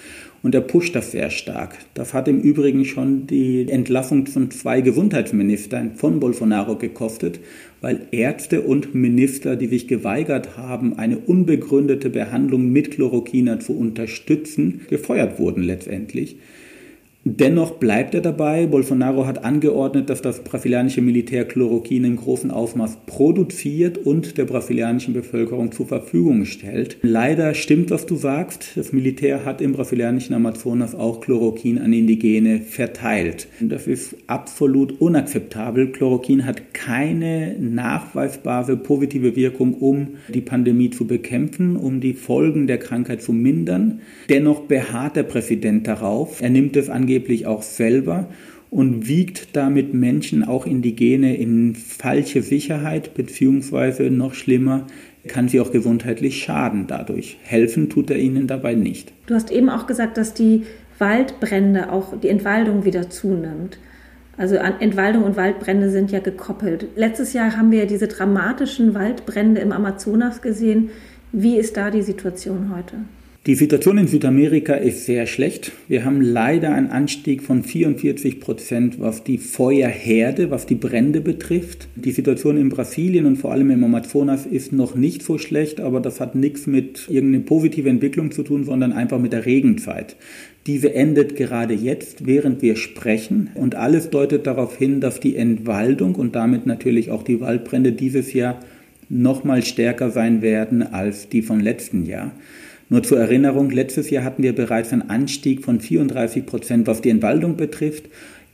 Und 0.43 0.55
er 0.55 0.61
pusht 0.61 0.95
das 0.95 1.11
sehr 1.11 1.29
stark. 1.29 1.77
Das 1.93 2.13
hat 2.13 2.27
im 2.27 2.39
Übrigen 2.39 2.85
schon 2.85 3.27
die 3.27 3.67
Entlassung 3.69 4.27
von 4.27 4.51
zwei 4.51 4.81
Gesundheitsministern 4.81 5.95
von 5.95 6.19
Bolsonaro 6.19 6.75
gekostet, 6.75 7.39
weil 7.81 8.07
Ärzte 8.11 8.61
und 8.61 8.93
Minister, 8.93 9.55
die 9.55 9.67
sich 9.67 9.87
geweigert 9.87 10.55
haben, 10.55 10.97
eine 10.97 11.17
unbegründete 11.17 12.09
Behandlung 12.09 12.71
mit 12.71 12.91
Chloroquina 12.91 13.59
zu 13.59 13.77
unterstützen, 13.77 14.81
gefeuert 14.89 15.39
wurden 15.39 15.63
letztendlich. 15.63 16.37
Dennoch 17.29 17.71
bleibt 17.71 18.13
er 18.13 18.21
dabei. 18.21 18.67
Bolsonaro 18.67 19.25
hat 19.25 19.43
angeordnet, 19.43 20.09
dass 20.09 20.21
das 20.21 20.45
brasilianische 20.45 21.01
Militär 21.01 21.43
Chloroquin 21.43 22.05
in 22.05 22.15
großem 22.15 22.51
Ausmaß 22.51 22.99
produziert 23.05 23.97
und 23.97 24.37
der 24.37 24.45
brasilianischen 24.45 25.13
Bevölkerung 25.13 25.73
zur 25.73 25.87
Verfügung 25.87 26.45
stellt. 26.45 26.97
Leider 27.01 27.53
stimmt, 27.53 27.91
was 27.91 28.05
du 28.05 28.15
sagst. 28.15 28.71
Das 28.77 28.93
Militär 28.93 29.43
hat 29.43 29.59
im 29.59 29.73
brasilianischen 29.73 30.35
Amazonas 30.35 30.95
auch 30.95 31.19
Chloroquin 31.19 31.79
an 31.79 31.91
Indigene 31.91 32.61
verteilt. 32.61 33.49
Das 33.59 33.87
ist 33.87 34.15
absolut 34.27 35.01
unakzeptabel. 35.01 35.91
Chloroquin 35.91 36.45
hat 36.45 36.73
keine 36.73 37.57
nachweisbare 37.59 38.77
positive 38.77 39.35
Wirkung, 39.35 39.73
um 39.73 40.07
die 40.33 40.39
Pandemie 40.39 40.91
zu 40.91 41.05
bekämpfen, 41.05 41.75
um 41.75 41.99
die 41.99 42.13
Folgen 42.13 42.67
der 42.67 42.77
Krankheit 42.77 43.21
zu 43.21 43.33
mindern. 43.33 43.99
Dennoch 44.29 44.61
beharrt 44.61 45.17
der 45.17 45.23
Präsident 45.23 45.87
darauf. 45.87 46.41
Er 46.41 46.49
nimmt 46.49 46.77
es 46.77 46.89
angeblich 46.89 47.16
angeblich 47.17 47.47
auch 47.47 47.63
selber 47.63 48.27
und 48.69 49.07
wiegt 49.07 49.55
damit 49.55 49.93
Menschen, 49.93 50.43
auch 50.43 50.67
Indigene, 50.67 51.35
in 51.35 51.73
falsche 51.73 52.43
Sicherheit, 52.43 53.15
beziehungsweise 53.15 54.11
noch 54.11 54.33
schlimmer, 54.33 54.85
kann 55.27 55.47
sie 55.47 55.59
auch 55.59 55.71
gesundheitlich 55.71 56.43
schaden 56.43 56.85
dadurch. 56.87 57.37
Helfen 57.43 57.89
tut 57.89 58.11
er 58.11 58.17
ihnen 58.17 58.45
dabei 58.45 58.75
nicht. 58.75 59.13
Du 59.25 59.33
hast 59.33 59.51
eben 59.51 59.69
auch 59.69 59.87
gesagt, 59.87 60.17
dass 60.17 60.33
die 60.33 60.63
Waldbrände, 60.99 61.91
auch 61.91 62.19
die 62.19 62.29
Entwaldung 62.29 62.85
wieder 62.85 63.09
zunimmt. 63.09 63.79
Also 64.37 64.55
Entwaldung 64.55 65.23
und 65.23 65.37
Waldbrände 65.37 65.89
sind 65.89 66.11
ja 66.11 66.19
gekoppelt. 66.19 66.87
Letztes 66.95 67.33
Jahr 67.33 67.57
haben 67.57 67.71
wir 67.71 67.79
ja 67.79 67.85
diese 67.85 68.07
dramatischen 68.07 68.93
Waldbrände 68.93 69.59
im 69.61 69.71
Amazonas 69.71 70.41
gesehen. 70.41 70.91
Wie 71.31 71.57
ist 71.57 71.75
da 71.77 71.89
die 71.89 72.03
Situation 72.03 72.71
heute? 72.75 72.97
Die 73.47 73.55
Situation 73.55 73.97
in 73.97 74.07
Südamerika 74.07 74.73
ist 74.73 75.05
sehr 75.05 75.25
schlecht. 75.25 75.71
Wir 75.87 76.03
haben 76.03 76.19
leider 76.19 76.73
einen 76.73 76.89
Anstieg 76.89 77.41
von 77.41 77.63
44 77.63 78.41
Prozent, 78.41 78.99
was 78.99 79.23
die 79.23 79.37
Feuerherde, 79.37 80.51
was 80.51 80.65
die 80.65 80.75
Brände 80.75 81.21
betrifft. 81.21 81.87
Die 81.95 82.11
Situation 82.11 82.57
in 82.57 82.67
Brasilien 82.67 83.25
und 83.25 83.37
vor 83.37 83.53
allem 83.53 83.71
im 83.71 83.85
Amazonas 83.85 84.45
ist 84.45 84.73
noch 84.73 84.95
nicht 84.95 85.23
so 85.23 85.37
schlecht, 85.37 85.79
aber 85.79 86.01
das 86.01 86.19
hat 86.19 86.35
nichts 86.35 86.67
mit 86.67 87.07
irgendeiner 87.07 87.45
positiven 87.45 87.91
Entwicklung 87.91 88.31
zu 88.31 88.43
tun, 88.43 88.65
sondern 88.65 88.91
einfach 88.91 89.17
mit 89.17 89.31
der 89.31 89.45
Regenzeit. 89.45 90.17
Diese 90.65 90.93
endet 90.93 91.37
gerade 91.37 91.73
jetzt, 91.73 92.25
während 92.25 92.61
wir 92.61 92.75
sprechen. 92.75 93.51
Und 93.55 93.75
alles 93.75 94.09
deutet 94.09 94.45
darauf 94.45 94.77
hin, 94.77 94.99
dass 94.99 95.21
die 95.21 95.37
Entwaldung 95.37 96.15
und 96.15 96.35
damit 96.35 96.65
natürlich 96.65 97.11
auch 97.11 97.23
die 97.23 97.39
Waldbrände 97.39 97.93
dieses 97.93 98.33
Jahr 98.33 98.59
noch 99.07 99.45
mal 99.45 99.63
stärker 99.63 100.11
sein 100.11 100.41
werden 100.41 100.81
als 100.81 101.29
die 101.29 101.41
von 101.41 101.61
letzten 101.61 102.05
Jahr. 102.05 102.33
Nur 102.89 103.03
zur 103.03 103.19
Erinnerung, 103.19 103.69
letztes 103.69 104.09
Jahr 104.09 104.23
hatten 104.23 104.43
wir 104.43 104.53
bereits 104.53 104.93
einen 104.93 105.09
Anstieg 105.09 105.63
von 105.63 105.81
34 105.81 106.45
Prozent, 106.45 106.87
was 106.87 107.01
die 107.01 107.09
Entwaldung 107.09 107.57
betrifft. 107.57 108.05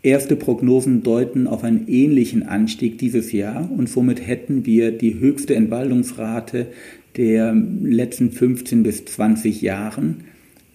Erste 0.02 0.36
Prognosen 0.36 1.04
deuten 1.04 1.48
auf 1.48 1.64
einen 1.64 1.88
ähnlichen 1.88 2.44
Anstieg 2.44 2.98
dieses 2.98 3.32
Jahr 3.32 3.70
und 3.72 3.88
somit 3.88 4.26
hätten 4.26 4.66
wir 4.66 4.92
die 4.92 5.20
höchste 5.20 5.56
Entwaldungsrate 5.56 6.68
der 7.16 7.54
letzten 7.54 8.32
15 8.32 8.84
bis 8.84 9.06
20 9.06 9.62
Jahren 9.62 10.26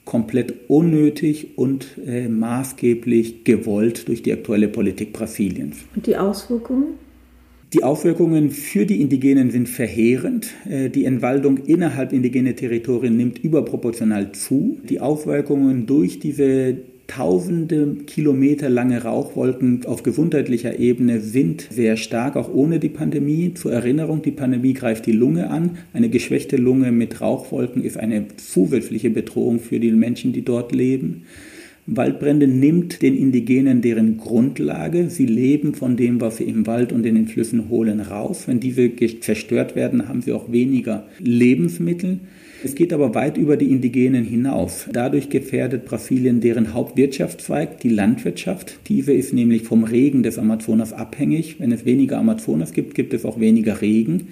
komplett 0.04 0.54
unnötig 0.68 1.58
und 1.58 1.98
äh, 2.06 2.28
maßgeblich 2.28 3.44
gewollt 3.44 4.08
durch 4.08 4.22
die 4.22 4.32
aktuelle 4.32 4.68
Politik 4.68 5.12
Brasiliens. 5.12 5.76
Und 5.94 6.06
die 6.06 6.16
Auswirkungen? 6.16 6.94
Die 7.75 7.84
Auswirkungen 7.84 8.50
für 8.50 8.87
die 8.87 9.02
Indigenen 9.02 9.50
sind 9.50 9.68
verheerend. 9.68 10.54
Äh, 10.66 10.88
die 10.88 11.04
Entwaldung 11.04 11.58
innerhalb 11.66 12.14
indigener 12.14 12.56
Territorien 12.56 13.18
nimmt 13.18 13.38
überproportional 13.38 14.32
zu. 14.32 14.78
Die 14.88 15.00
Auswirkungen 15.00 15.84
durch 15.84 16.18
diese 16.18 16.78
tausende 17.08 17.96
Kilometer 18.06 18.70
lange 18.70 19.02
Rauchwolken 19.02 19.84
auf 19.84 20.02
gesundheitlicher 20.02 20.78
Ebene 20.78 21.20
sind 21.20 21.66
sehr 21.70 21.98
stark, 21.98 22.37
auch 22.37 22.52
ohne 22.52 22.78
die 22.78 22.88
Pandemie. 22.88 23.52
Zur 23.52 23.72
Erinnerung, 23.72 24.22
die 24.22 24.30
Pandemie 24.30 24.72
greift 24.72 25.04
die 25.04 25.12
Lunge 25.12 25.50
an. 25.50 25.78
Eine 25.92 26.08
geschwächte 26.08 26.56
Lunge 26.56 26.90
mit 26.90 27.20
Rauchwolken 27.20 27.84
ist 27.84 27.98
eine 27.98 28.25
zusätzliche 28.37 29.10
Bedrohung 29.10 29.58
für 29.58 29.78
die 29.78 29.92
Menschen, 29.92 30.32
die 30.32 30.42
dort 30.42 30.72
leben. 30.72 31.25
Waldbrände 31.90 32.47
nimmt 32.47 33.00
den 33.00 33.16
Indigenen 33.16 33.80
deren 33.80 34.18
Grundlage. 34.18 35.09
Sie 35.09 35.25
leben 35.25 35.75
von 35.75 35.97
dem, 35.97 36.21
was 36.21 36.37
sie 36.37 36.45
im 36.45 36.66
Wald 36.66 36.92
und 36.92 37.07
in 37.07 37.14
den 37.14 37.28
Flüssen 37.28 37.71
holen, 37.71 38.00
raus. 38.00 38.42
Wenn 38.47 38.61
diese 38.61 38.95
zerstört 39.21 39.75
werden, 39.75 40.07
haben 40.07 40.21
sie 40.21 40.33
auch 40.33 40.52
weniger 40.52 41.07
Lebensmittel. 41.18 42.21
Es 42.62 42.75
geht 42.75 42.92
aber 42.92 43.14
weit 43.14 43.38
über 43.38 43.57
die 43.57 43.71
Indigenen 43.71 44.25
hinaus. 44.25 44.87
Dadurch 44.92 45.30
gefährdet 45.30 45.87
Brasilien 45.87 46.40
deren 46.40 46.75
Hauptwirtschaftszweig, 46.75 47.80
die 47.80 47.88
Landwirtschaft. 47.88 48.80
Diese 48.88 49.12
ist 49.12 49.33
nämlich 49.33 49.62
vom 49.62 49.85
Regen 49.85 50.23
des 50.23 50.38
Amazonas 50.38 50.92
abhängig. 50.92 51.61
Wenn 51.61 51.73
es 51.73 51.87
weniger 51.87 52.18
Amazonas 52.18 52.73
gibt, 52.73 52.95
gibt 52.97 53.14
es 53.14 53.25
auch 53.25 53.40
weniger 53.40 53.80
Regen. 53.80 54.28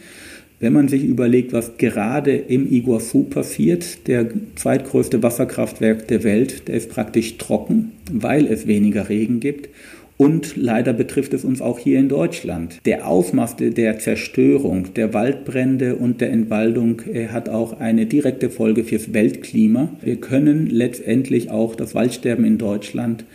Wenn 0.59 0.73
man 0.73 0.89
sich 0.89 1.05
überlegt, 1.05 1.53
was 1.53 1.77
gerade 1.77 2.35
im 2.35 2.71
Iguazu 2.71 3.25
passiert, 3.25 4.07
der 4.07 4.29
zweitgrößte 4.55 5.23
Wasserkraftwerk 5.23 6.09
der 6.09 6.25
Welt, 6.25 6.69
der 6.69 6.77
ist 6.77 6.89
praktisch 6.89 7.37
trocken, 7.37 7.93
weil 8.11 8.47
es 8.47 8.67
weniger 8.67 9.11
Regen 9.11 9.41
gibt. 9.41 9.69
Und 10.17 10.57
leider 10.57 10.95
betrifft 10.95 11.35
es 11.35 11.45
uns 11.45 11.61
auch 11.61 11.79
hier 11.79 11.99
in 11.99 12.09
Deutschland. 12.09 12.81
Der 12.87 13.07
Ausmaß 13.07 13.57
der 13.57 13.99
Zerstörung, 13.99 14.95
der 14.95 15.13
Waldbrände 15.13 15.97
und 15.97 16.23
der 16.23 16.31
Entwaldung 16.31 17.03
äh, 17.13 17.27
hat 17.29 17.51
auch 17.51 17.81
eine 17.81 18.07
direkte 18.07 18.49
Folge 18.49 18.85
fürs 18.85 19.13
Weltklima. 19.13 19.91
Wir 20.03 20.17
können 20.17 20.69
letztendlich 20.69 21.51
auch 21.51 21.75
das 21.75 21.95
Waldsterben 21.95 22.47
in 22.47 22.57
Deutschland 22.57 23.27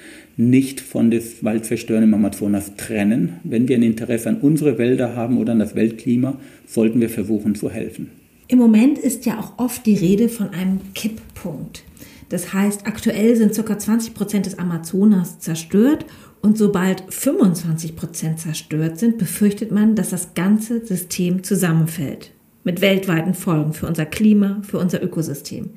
nicht 0.50 0.82
von 0.82 1.12
des 1.12 1.44
Waldzerstören 1.44 2.04
im 2.04 2.14
Amazonas 2.14 2.76
trennen. 2.76 3.40
Wenn 3.44 3.68
wir 3.68 3.78
ein 3.78 3.84
Interesse 3.84 4.30
an 4.30 4.38
unsere 4.38 4.78
Wälder 4.78 5.16
haben 5.16 5.38
oder 5.38 5.52
an 5.52 5.60
das 5.60 5.76
Weltklima, 5.76 6.38
sollten 6.66 7.00
wir 7.00 7.10
versuchen 7.10 7.56
zu 7.56 7.70
helfen. 7.70 8.10
Im 8.48 8.58
Moment 8.58 8.98
ist 8.98 9.26
ja 9.26 9.40
auch 9.40 9.58
oft 9.58 9.86
die 9.86 9.96
Rede 9.96 10.28
von 10.28 10.50
einem 10.50 10.80
Kipppunkt. 10.94 11.84
Das 12.30 12.54
heißt, 12.54 12.88
aktuell 12.88 13.36
sind 13.36 13.54
ca. 13.54 13.78
20 13.78 14.14
Prozent 14.14 14.46
des 14.46 14.58
Amazonas 14.58 15.40
zerstört 15.40 16.06
und 16.42 16.58
sobald 16.58 17.04
25 17.14 17.96
Prozent 17.96 18.40
zerstört 18.40 18.98
sind, 18.98 19.18
befürchtet 19.18 19.72
man, 19.72 19.96
dass 19.96 20.10
das 20.10 20.34
ganze 20.34 20.86
System 20.86 21.44
zusammenfällt. 21.44 22.32
Mit 22.64 22.82
weltweiten 22.82 23.34
Folgen 23.34 23.74
für 23.74 23.88
unser 23.88 24.06
Klima, 24.06 24.62
für 24.64 24.80
unser 24.80 25.04
Ökosystem. 25.04 25.72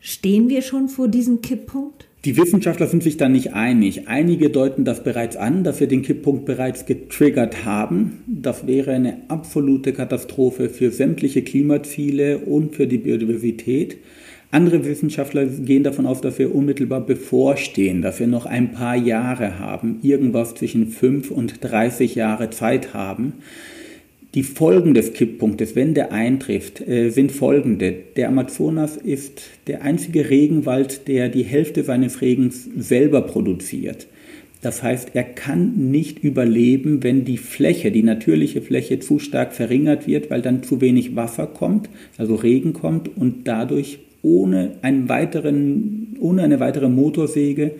Stehen 0.00 0.48
wir 0.48 0.62
schon 0.62 0.88
vor 0.88 1.08
diesem 1.08 1.40
Kipppunkt? 1.42 2.06
Die 2.24 2.38
Wissenschaftler 2.38 2.86
sind 2.86 3.02
sich 3.02 3.18
da 3.18 3.28
nicht 3.28 3.52
einig. 3.52 4.08
Einige 4.08 4.48
deuten 4.48 4.86
das 4.86 5.04
bereits 5.04 5.36
an, 5.36 5.62
dass 5.62 5.80
wir 5.80 5.88
den 5.88 6.00
Kipppunkt 6.00 6.46
bereits 6.46 6.86
getriggert 6.86 7.66
haben. 7.66 8.22
Das 8.26 8.66
wäre 8.66 8.92
eine 8.92 9.18
absolute 9.28 9.92
Katastrophe 9.92 10.70
für 10.70 10.90
sämtliche 10.90 11.42
Klimaziele 11.42 12.38
und 12.38 12.74
für 12.76 12.86
die 12.86 12.96
Biodiversität. 12.96 13.98
Andere 14.50 14.86
Wissenschaftler 14.86 15.44
gehen 15.44 15.82
davon 15.82 16.06
aus, 16.06 16.22
dass 16.22 16.38
wir 16.38 16.54
unmittelbar 16.54 17.04
bevorstehen, 17.04 18.00
dass 18.00 18.20
wir 18.20 18.26
noch 18.26 18.46
ein 18.46 18.72
paar 18.72 18.96
Jahre 18.96 19.58
haben, 19.58 19.98
irgendwas 20.00 20.54
zwischen 20.54 20.88
5 20.88 21.30
und 21.30 21.62
30 21.62 22.14
Jahre 22.14 22.48
Zeit 22.48 22.94
haben. 22.94 23.34
Die 24.34 24.42
Folgen 24.42 24.94
des 24.94 25.12
Kipppunktes, 25.12 25.76
wenn 25.76 25.94
der 25.94 26.12
eintrifft, 26.12 26.80
äh, 26.80 27.10
sind 27.10 27.30
folgende. 27.30 27.94
Der 28.16 28.28
Amazonas 28.28 28.96
ist 28.96 29.42
der 29.68 29.82
einzige 29.82 30.28
Regenwald, 30.28 31.06
der 31.06 31.28
die 31.28 31.44
Hälfte 31.44 31.84
seines 31.84 32.20
Regens 32.20 32.68
selber 32.76 33.22
produziert. 33.22 34.08
Das 34.60 34.82
heißt, 34.82 35.10
er 35.14 35.22
kann 35.22 35.90
nicht 35.90 36.24
überleben, 36.24 37.04
wenn 37.04 37.24
die 37.24 37.36
Fläche, 37.36 37.92
die 37.92 38.02
natürliche 38.02 38.60
Fläche 38.60 38.98
zu 38.98 39.20
stark 39.20 39.52
verringert 39.52 40.08
wird, 40.08 40.30
weil 40.30 40.42
dann 40.42 40.64
zu 40.64 40.80
wenig 40.80 41.14
Wasser 41.14 41.46
kommt, 41.46 41.88
also 42.18 42.34
Regen 42.34 42.72
kommt 42.72 43.16
und 43.16 43.46
dadurch 43.46 44.00
ohne, 44.22 44.72
einen 44.82 45.08
weiteren, 45.08 46.16
ohne 46.18 46.42
eine 46.42 46.58
weitere 46.58 46.88
Motorsäge 46.88 47.72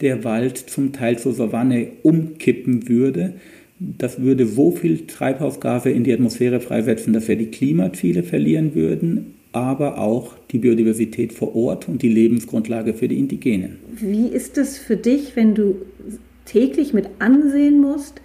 der 0.00 0.24
Wald 0.24 0.56
zum 0.56 0.92
Teil 0.92 1.18
zur 1.18 1.34
Savanne 1.34 1.88
umkippen 2.02 2.88
würde. 2.88 3.34
Das 3.80 4.20
würde 4.20 4.46
so 4.46 4.72
viel 4.72 5.06
Treibhausgase 5.06 5.90
in 5.90 6.04
die 6.04 6.12
Atmosphäre 6.12 6.60
freisetzen, 6.60 7.12
dass 7.12 7.28
wir 7.28 7.36
die 7.36 7.50
Klimaziele 7.50 8.22
verlieren 8.22 8.74
würden, 8.74 9.34
aber 9.52 9.98
auch 9.98 10.34
die 10.50 10.58
Biodiversität 10.58 11.32
vor 11.32 11.54
Ort 11.54 11.88
und 11.88 12.02
die 12.02 12.08
Lebensgrundlage 12.08 12.94
für 12.94 13.08
die 13.08 13.18
Indigenen. 13.18 13.78
Wie 13.92 14.26
ist 14.26 14.58
es 14.58 14.78
für 14.78 14.96
dich, 14.96 15.36
wenn 15.36 15.54
du 15.54 15.76
täglich 16.44 16.92
mit 16.92 17.08
ansehen 17.18 17.80
musst, 17.80 18.20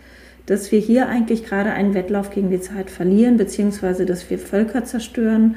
dass 0.45 0.71
wir 0.71 0.79
hier 0.79 1.07
eigentlich 1.07 1.45
gerade 1.45 1.71
einen 1.71 1.93
Wettlauf 1.93 2.31
gegen 2.31 2.49
die 2.49 2.59
Zeit 2.59 2.89
verlieren, 2.89 3.37
beziehungsweise 3.37 4.05
dass 4.05 4.29
wir 4.29 4.39
Völker 4.39 4.83
zerstören, 4.83 5.55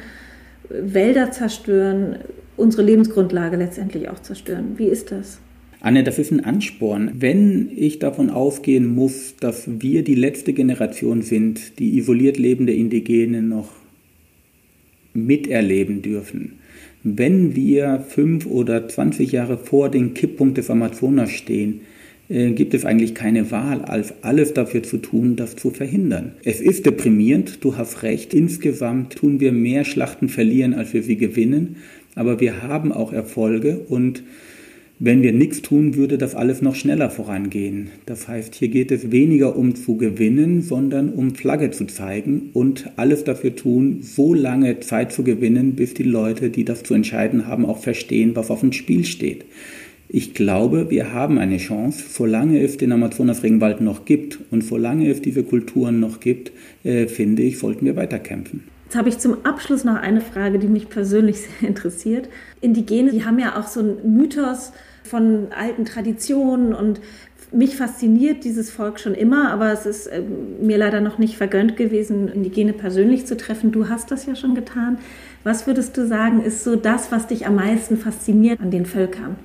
Wälder 0.68 1.30
zerstören, 1.30 2.16
unsere 2.56 2.82
Lebensgrundlage 2.82 3.56
letztendlich 3.56 4.08
auch 4.08 4.20
zerstören. 4.20 4.74
Wie 4.76 4.86
ist 4.86 5.10
das? 5.10 5.38
Anne, 5.86 6.02
das 6.02 6.18
ist 6.18 6.32
ein 6.32 6.44
Ansporn. 6.44 7.12
Wenn 7.20 7.70
ich 7.76 8.00
davon 8.00 8.28
ausgehen 8.28 8.92
muss, 8.92 9.36
dass 9.38 9.68
wir 9.80 10.02
die 10.02 10.16
letzte 10.16 10.52
Generation 10.52 11.22
sind, 11.22 11.78
die 11.78 11.96
isoliert 11.96 12.38
lebende 12.38 12.72
Indigene 12.72 13.40
noch 13.40 13.68
miterleben 15.14 16.02
dürfen, 16.02 16.54
wenn 17.04 17.54
wir 17.54 18.04
fünf 18.08 18.46
oder 18.46 18.88
zwanzig 18.88 19.30
Jahre 19.30 19.58
vor 19.58 19.88
dem 19.88 20.12
Kipppunkt 20.12 20.58
des 20.58 20.70
Amazonas 20.70 21.30
stehen, 21.30 21.82
äh, 22.28 22.50
gibt 22.50 22.74
es 22.74 22.84
eigentlich 22.84 23.14
keine 23.14 23.52
Wahl, 23.52 23.82
als 23.82 24.12
alles 24.22 24.54
dafür 24.54 24.82
zu 24.82 24.96
tun, 24.96 25.36
das 25.36 25.54
zu 25.54 25.70
verhindern. 25.70 26.32
Es 26.42 26.60
ist 26.60 26.84
deprimierend, 26.84 27.62
du 27.62 27.76
hast 27.76 28.02
recht. 28.02 28.34
Insgesamt 28.34 29.14
tun 29.14 29.38
wir 29.38 29.52
mehr 29.52 29.84
Schlachten 29.84 30.30
verlieren, 30.30 30.74
als 30.74 30.92
wir 30.94 31.04
sie 31.04 31.16
gewinnen. 31.16 31.76
Aber 32.16 32.40
wir 32.40 32.64
haben 32.64 32.90
auch 32.90 33.12
Erfolge 33.12 33.78
und 33.88 34.24
wenn 34.98 35.20
wir 35.20 35.34
nichts 35.34 35.60
tun, 35.60 35.94
würde 35.94 36.16
das 36.16 36.34
alles 36.34 36.62
noch 36.62 36.74
schneller 36.74 37.10
vorangehen. 37.10 37.90
Das 38.06 38.28
heißt, 38.28 38.54
hier 38.54 38.68
geht 38.68 38.90
es 38.90 39.10
weniger 39.10 39.54
um 39.54 39.74
zu 39.74 39.98
gewinnen, 39.98 40.62
sondern 40.62 41.10
um 41.10 41.34
Flagge 41.34 41.70
zu 41.70 41.84
zeigen 41.84 42.48
und 42.54 42.90
alles 42.96 43.22
dafür 43.22 43.54
tun, 43.54 43.98
so 44.00 44.32
lange 44.32 44.80
Zeit 44.80 45.12
zu 45.12 45.22
gewinnen, 45.22 45.74
bis 45.74 45.92
die 45.92 46.02
Leute, 46.02 46.48
die 46.48 46.64
das 46.64 46.82
zu 46.82 46.94
entscheiden 46.94 47.46
haben, 47.46 47.66
auch 47.66 47.78
verstehen, 47.78 48.36
was 48.36 48.50
auf 48.50 48.60
dem 48.60 48.72
Spiel 48.72 49.04
steht. 49.04 49.44
Ich 50.08 50.32
glaube, 50.32 50.88
wir 50.88 51.12
haben 51.12 51.36
eine 51.36 51.58
Chance, 51.58 52.04
solange 52.08 52.62
es 52.62 52.78
den 52.78 52.92
Amazonas-Regenwald 52.92 53.82
noch 53.82 54.06
gibt 54.06 54.38
und 54.50 54.64
solange 54.64 55.10
es 55.10 55.20
diese 55.20 55.42
Kulturen 55.42 56.00
noch 56.00 56.20
gibt, 56.20 56.52
äh, 56.84 57.06
finde 57.06 57.42
ich, 57.42 57.58
sollten 57.58 57.84
wir 57.84 57.96
weiterkämpfen. 57.96 58.75
Jetzt 58.86 58.94
habe 58.94 59.08
ich 59.08 59.18
zum 59.18 59.44
Abschluss 59.44 59.82
noch 59.82 59.96
eine 59.96 60.20
Frage, 60.20 60.60
die 60.60 60.68
mich 60.68 60.88
persönlich 60.88 61.40
sehr 61.60 61.68
interessiert. 61.68 62.28
Indigene, 62.60 63.10
die 63.10 63.24
haben 63.24 63.40
ja 63.40 63.58
auch 63.58 63.66
so 63.66 63.80
einen 63.80 64.16
Mythos 64.16 64.72
von 65.02 65.48
alten 65.50 65.84
Traditionen 65.84 66.72
und 66.72 67.00
mich 67.50 67.76
fasziniert 67.76 68.44
dieses 68.44 68.70
Volk 68.70 69.00
schon 69.00 69.14
immer, 69.14 69.50
aber 69.50 69.72
es 69.72 69.86
ist 69.86 70.06
äh, 70.06 70.22
mir 70.60 70.78
leider 70.78 71.00
noch 71.00 71.18
nicht 71.18 71.36
vergönnt 71.36 71.76
gewesen, 71.76 72.28
Indigene 72.28 72.72
persönlich 72.72 73.26
zu 73.26 73.36
treffen. 73.36 73.72
Du 73.72 73.88
hast 73.88 74.10
das 74.12 74.26
ja 74.26 74.36
schon 74.36 74.54
getan. 74.54 74.98
Was 75.42 75.66
würdest 75.66 75.96
du 75.96 76.06
sagen, 76.06 76.42
ist 76.42 76.62
so 76.62 76.76
das, 76.76 77.10
was 77.10 77.26
dich 77.26 77.46
am 77.46 77.56
meisten 77.56 77.96
fasziniert 77.96 78.60
an 78.60 78.70
den 78.70 78.86
Völkern? 78.86 79.36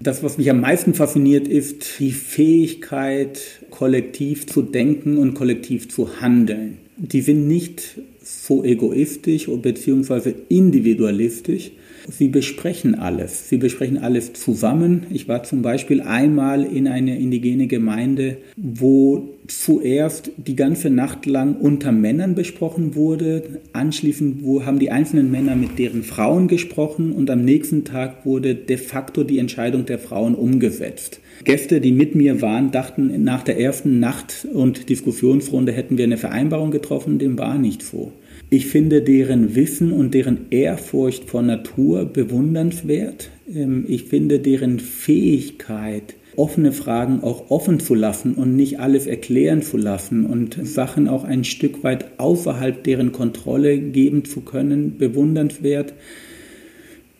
Das, 0.00 0.24
was 0.24 0.38
mich 0.38 0.50
am 0.50 0.60
meisten 0.60 0.94
fasziniert, 0.94 1.46
ist 1.46 2.00
die 2.00 2.10
Fähigkeit, 2.10 3.40
kollektiv 3.70 4.48
zu 4.48 4.62
denken 4.62 5.18
und 5.18 5.34
kollektiv 5.34 5.88
zu 5.88 6.20
handeln. 6.20 6.78
Die 6.96 7.20
sind 7.20 7.48
nicht 7.48 7.98
so 8.22 8.64
egoistisch 8.64 9.48
bzw. 9.48 10.34
individualistisch, 10.48 11.72
Sie 12.10 12.28
besprechen 12.28 12.96
alles. 12.96 13.48
Sie 13.48 13.58
besprechen 13.58 13.98
alles 13.98 14.32
zusammen. 14.32 15.06
Ich 15.10 15.28
war 15.28 15.44
zum 15.44 15.62
Beispiel 15.62 16.00
einmal 16.00 16.64
in 16.64 16.88
einer 16.88 17.16
indigene 17.16 17.68
Gemeinde, 17.68 18.38
wo 18.56 19.28
zuerst 19.46 20.32
die 20.36 20.56
ganze 20.56 20.90
Nacht 20.90 21.26
lang 21.26 21.56
unter 21.56 21.92
Männern 21.92 22.34
besprochen 22.34 22.94
wurde. 22.96 23.60
Anschließend 23.72 24.42
haben 24.64 24.78
die 24.78 24.90
einzelnen 24.90 25.30
Männer 25.30 25.54
mit 25.54 25.78
deren 25.78 26.02
Frauen 26.02 26.48
gesprochen 26.48 27.12
und 27.12 27.30
am 27.30 27.44
nächsten 27.44 27.84
Tag 27.84 28.26
wurde 28.26 28.54
de 28.54 28.78
facto 28.78 29.22
die 29.22 29.38
Entscheidung 29.38 29.86
der 29.86 29.98
Frauen 29.98 30.34
umgesetzt. 30.34 31.20
Gäste, 31.44 31.80
die 31.80 31.92
mit 31.92 32.14
mir 32.14 32.40
waren, 32.42 32.70
dachten, 32.70 33.24
nach 33.24 33.42
der 33.42 33.58
ersten 33.58 34.00
Nacht- 34.00 34.46
und 34.52 34.88
Diskussionsrunde 34.88 35.72
hätten 35.72 35.98
wir 35.98 36.04
eine 36.04 36.16
Vereinbarung 36.16 36.70
getroffen, 36.70 37.18
dem 37.18 37.38
war 37.38 37.58
nicht 37.58 37.82
so. 37.82 38.12
Ich 38.50 38.66
finde 38.66 39.00
deren 39.00 39.54
Wissen 39.54 39.92
und 39.92 40.12
deren 40.12 40.50
Ehrfurcht 40.50 41.24
vor 41.30 41.42
Natur 41.42 42.04
bewundernswert. 42.04 43.30
Ähm, 43.52 43.86
ich 43.88 44.04
finde 44.04 44.40
deren 44.40 44.78
Fähigkeit, 44.78 46.14
offene 46.36 46.72
Fragen 46.72 47.22
auch 47.22 47.50
offen 47.50 47.80
zu 47.80 47.94
lassen 47.94 48.34
und 48.34 48.56
nicht 48.56 48.80
alles 48.80 49.06
erklären 49.06 49.62
zu 49.62 49.76
lassen 49.76 50.26
und 50.26 50.58
Sachen 50.66 51.08
auch 51.08 51.24
ein 51.24 51.44
Stück 51.44 51.82
weit 51.82 52.18
außerhalb 52.18 52.84
deren 52.84 53.12
Kontrolle 53.12 53.78
geben 53.78 54.24
zu 54.24 54.40
können, 54.40 54.98
bewundernswert. 54.98 55.94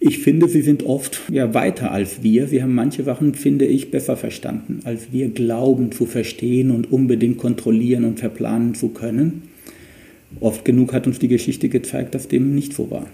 Ich 0.05 0.19
finde, 0.19 0.49
sie 0.49 0.63
sind 0.63 0.85
oft 0.85 1.21
ja 1.31 1.55
weiter 1.55 1.93
als 1.93 2.23
wir. 2.23 2.49
Sie 2.49 2.63
haben 2.63 2.75
manche 2.75 3.05
Sachen, 3.05 3.35
finde 3.35 3.67
ich, 3.67 3.91
besser 3.91 4.17
verstanden, 4.17 4.81
als 4.85 5.13
wir 5.13 5.29
glauben 5.29 5.93
zu 5.93 6.07
verstehen 6.07 6.71
und 6.71 6.91
unbedingt 6.91 7.39
kontrollieren 7.39 8.05
und 8.05 8.19
verplanen 8.19 8.75
zu 8.75 8.89
können 8.89 9.43
oft 10.41 10.65
genug 10.65 10.93
hat 10.93 11.07
uns 11.07 11.19
die 11.19 11.29
Geschichte 11.29 11.69
gezeigt, 11.69 12.15
dass 12.15 12.29
dem 12.29 12.55
nicht 12.55 12.75
so 12.75 12.91
war. 12.91 13.07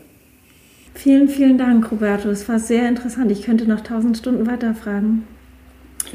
Vielen, 0.95 1.29
vielen 1.29 1.59
Dank, 1.59 1.91
Roberto. 1.93 2.29
Es 2.29 2.49
war 2.49 2.59
sehr 2.59 2.89
interessant. 2.89 3.31
Ich 3.31 3.43
könnte 3.43 3.67
noch 3.67 3.83
tausend 3.83 4.17
Stunden 4.17 4.47
weiterfragen. 4.47 5.23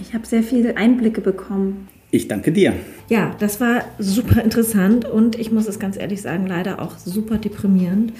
Ich 0.02 0.14
habe 0.14 0.26
sehr 0.26 0.44
viele 0.44 0.76
Einblicke 0.78 1.22
bekommen. 1.22 1.88
Ich 2.12 2.28
danke 2.28 2.52
dir. 2.52 2.74
Ja, 3.10 3.36
das 3.40 3.62
war 3.62 3.84
super 3.98 4.44
interessant 4.44 5.06
und 5.06 5.40
ich 5.40 5.52
muss 5.52 5.68
es 5.68 5.80
ganz 5.80 5.98
ehrlich 5.98 6.22
sagen, 6.22 6.48
leider 6.48 6.82
auch 6.82 6.98
super 6.98 7.38
deprimierend. 7.38 8.14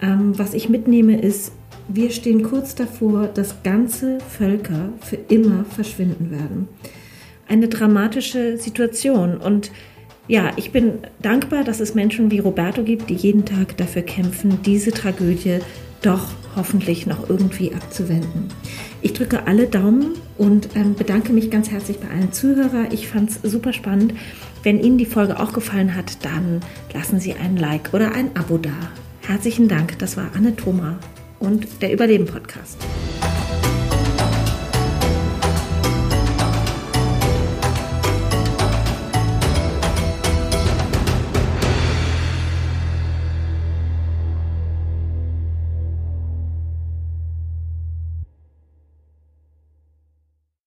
Ähm, 0.00 0.38
was 0.38 0.54
ich 0.54 0.68
mitnehme 0.68 1.20
ist, 1.20 1.52
wir 1.88 2.10
stehen 2.10 2.42
kurz 2.42 2.74
davor, 2.74 3.26
dass 3.26 3.62
ganze 3.62 4.18
Völker 4.20 4.90
für 5.00 5.16
immer 5.16 5.64
verschwinden 5.64 6.30
werden. 6.30 6.68
Eine 7.46 7.68
dramatische 7.68 8.56
Situation 8.56 9.36
und 9.36 9.70
ja, 10.26 10.52
ich 10.56 10.72
bin 10.72 11.00
dankbar, 11.20 11.64
dass 11.64 11.80
es 11.80 11.94
Menschen 11.94 12.30
wie 12.30 12.38
Roberto 12.38 12.82
gibt, 12.82 13.10
die 13.10 13.14
jeden 13.14 13.44
Tag 13.44 13.76
dafür 13.76 14.00
kämpfen, 14.00 14.60
diese 14.64 14.90
Tragödie 14.90 15.58
doch 16.00 16.28
hoffentlich 16.56 17.06
noch 17.06 17.28
irgendwie 17.28 17.74
abzuwenden. 17.74 18.48
Ich 19.02 19.12
drücke 19.12 19.46
alle 19.46 19.66
Daumen 19.66 20.12
und 20.38 20.70
ähm, 20.76 20.94
bedanke 20.94 21.32
mich 21.34 21.50
ganz 21.50 21.70
herzlich 21.70 21.98
bei 21.98 22.08
allen 22.08 22.32
Zuhörern. 22.32 22.88
Ich 22.90 23.08
fand 23.08 23.30
es 23.30 23.42
super 23.42 23.74
spannend. 23.74 24.14
Wenn 24.62 24.80
Ihnen 24.80 24.96
die 24.96 25.06
Folge 25.06 25.38
auch 25.38 25.52
gefallen 25.52 25.94
hat, 25.94 26.24
dann 26.24 26.60
lassen 26.94 27.20
Sie 27.20 27.34
einen 27.34 27.58
Like 27.58 27.92
oder 27.92 28.12
ein 28.12 28.34
Abo 28.34 28.56
da. 28.56 28.70
Herzlichen 29.26 29.68
Dank. 29.68 29.98
Das 29.98 30.16
war 30.16 30.30
Anne 30.34 30.56
Thoma 30.56 30.98
und 31.44 31.82
der 31.82 31.92
Überleben 31.92 32.26
Podcast. 32.26 32.78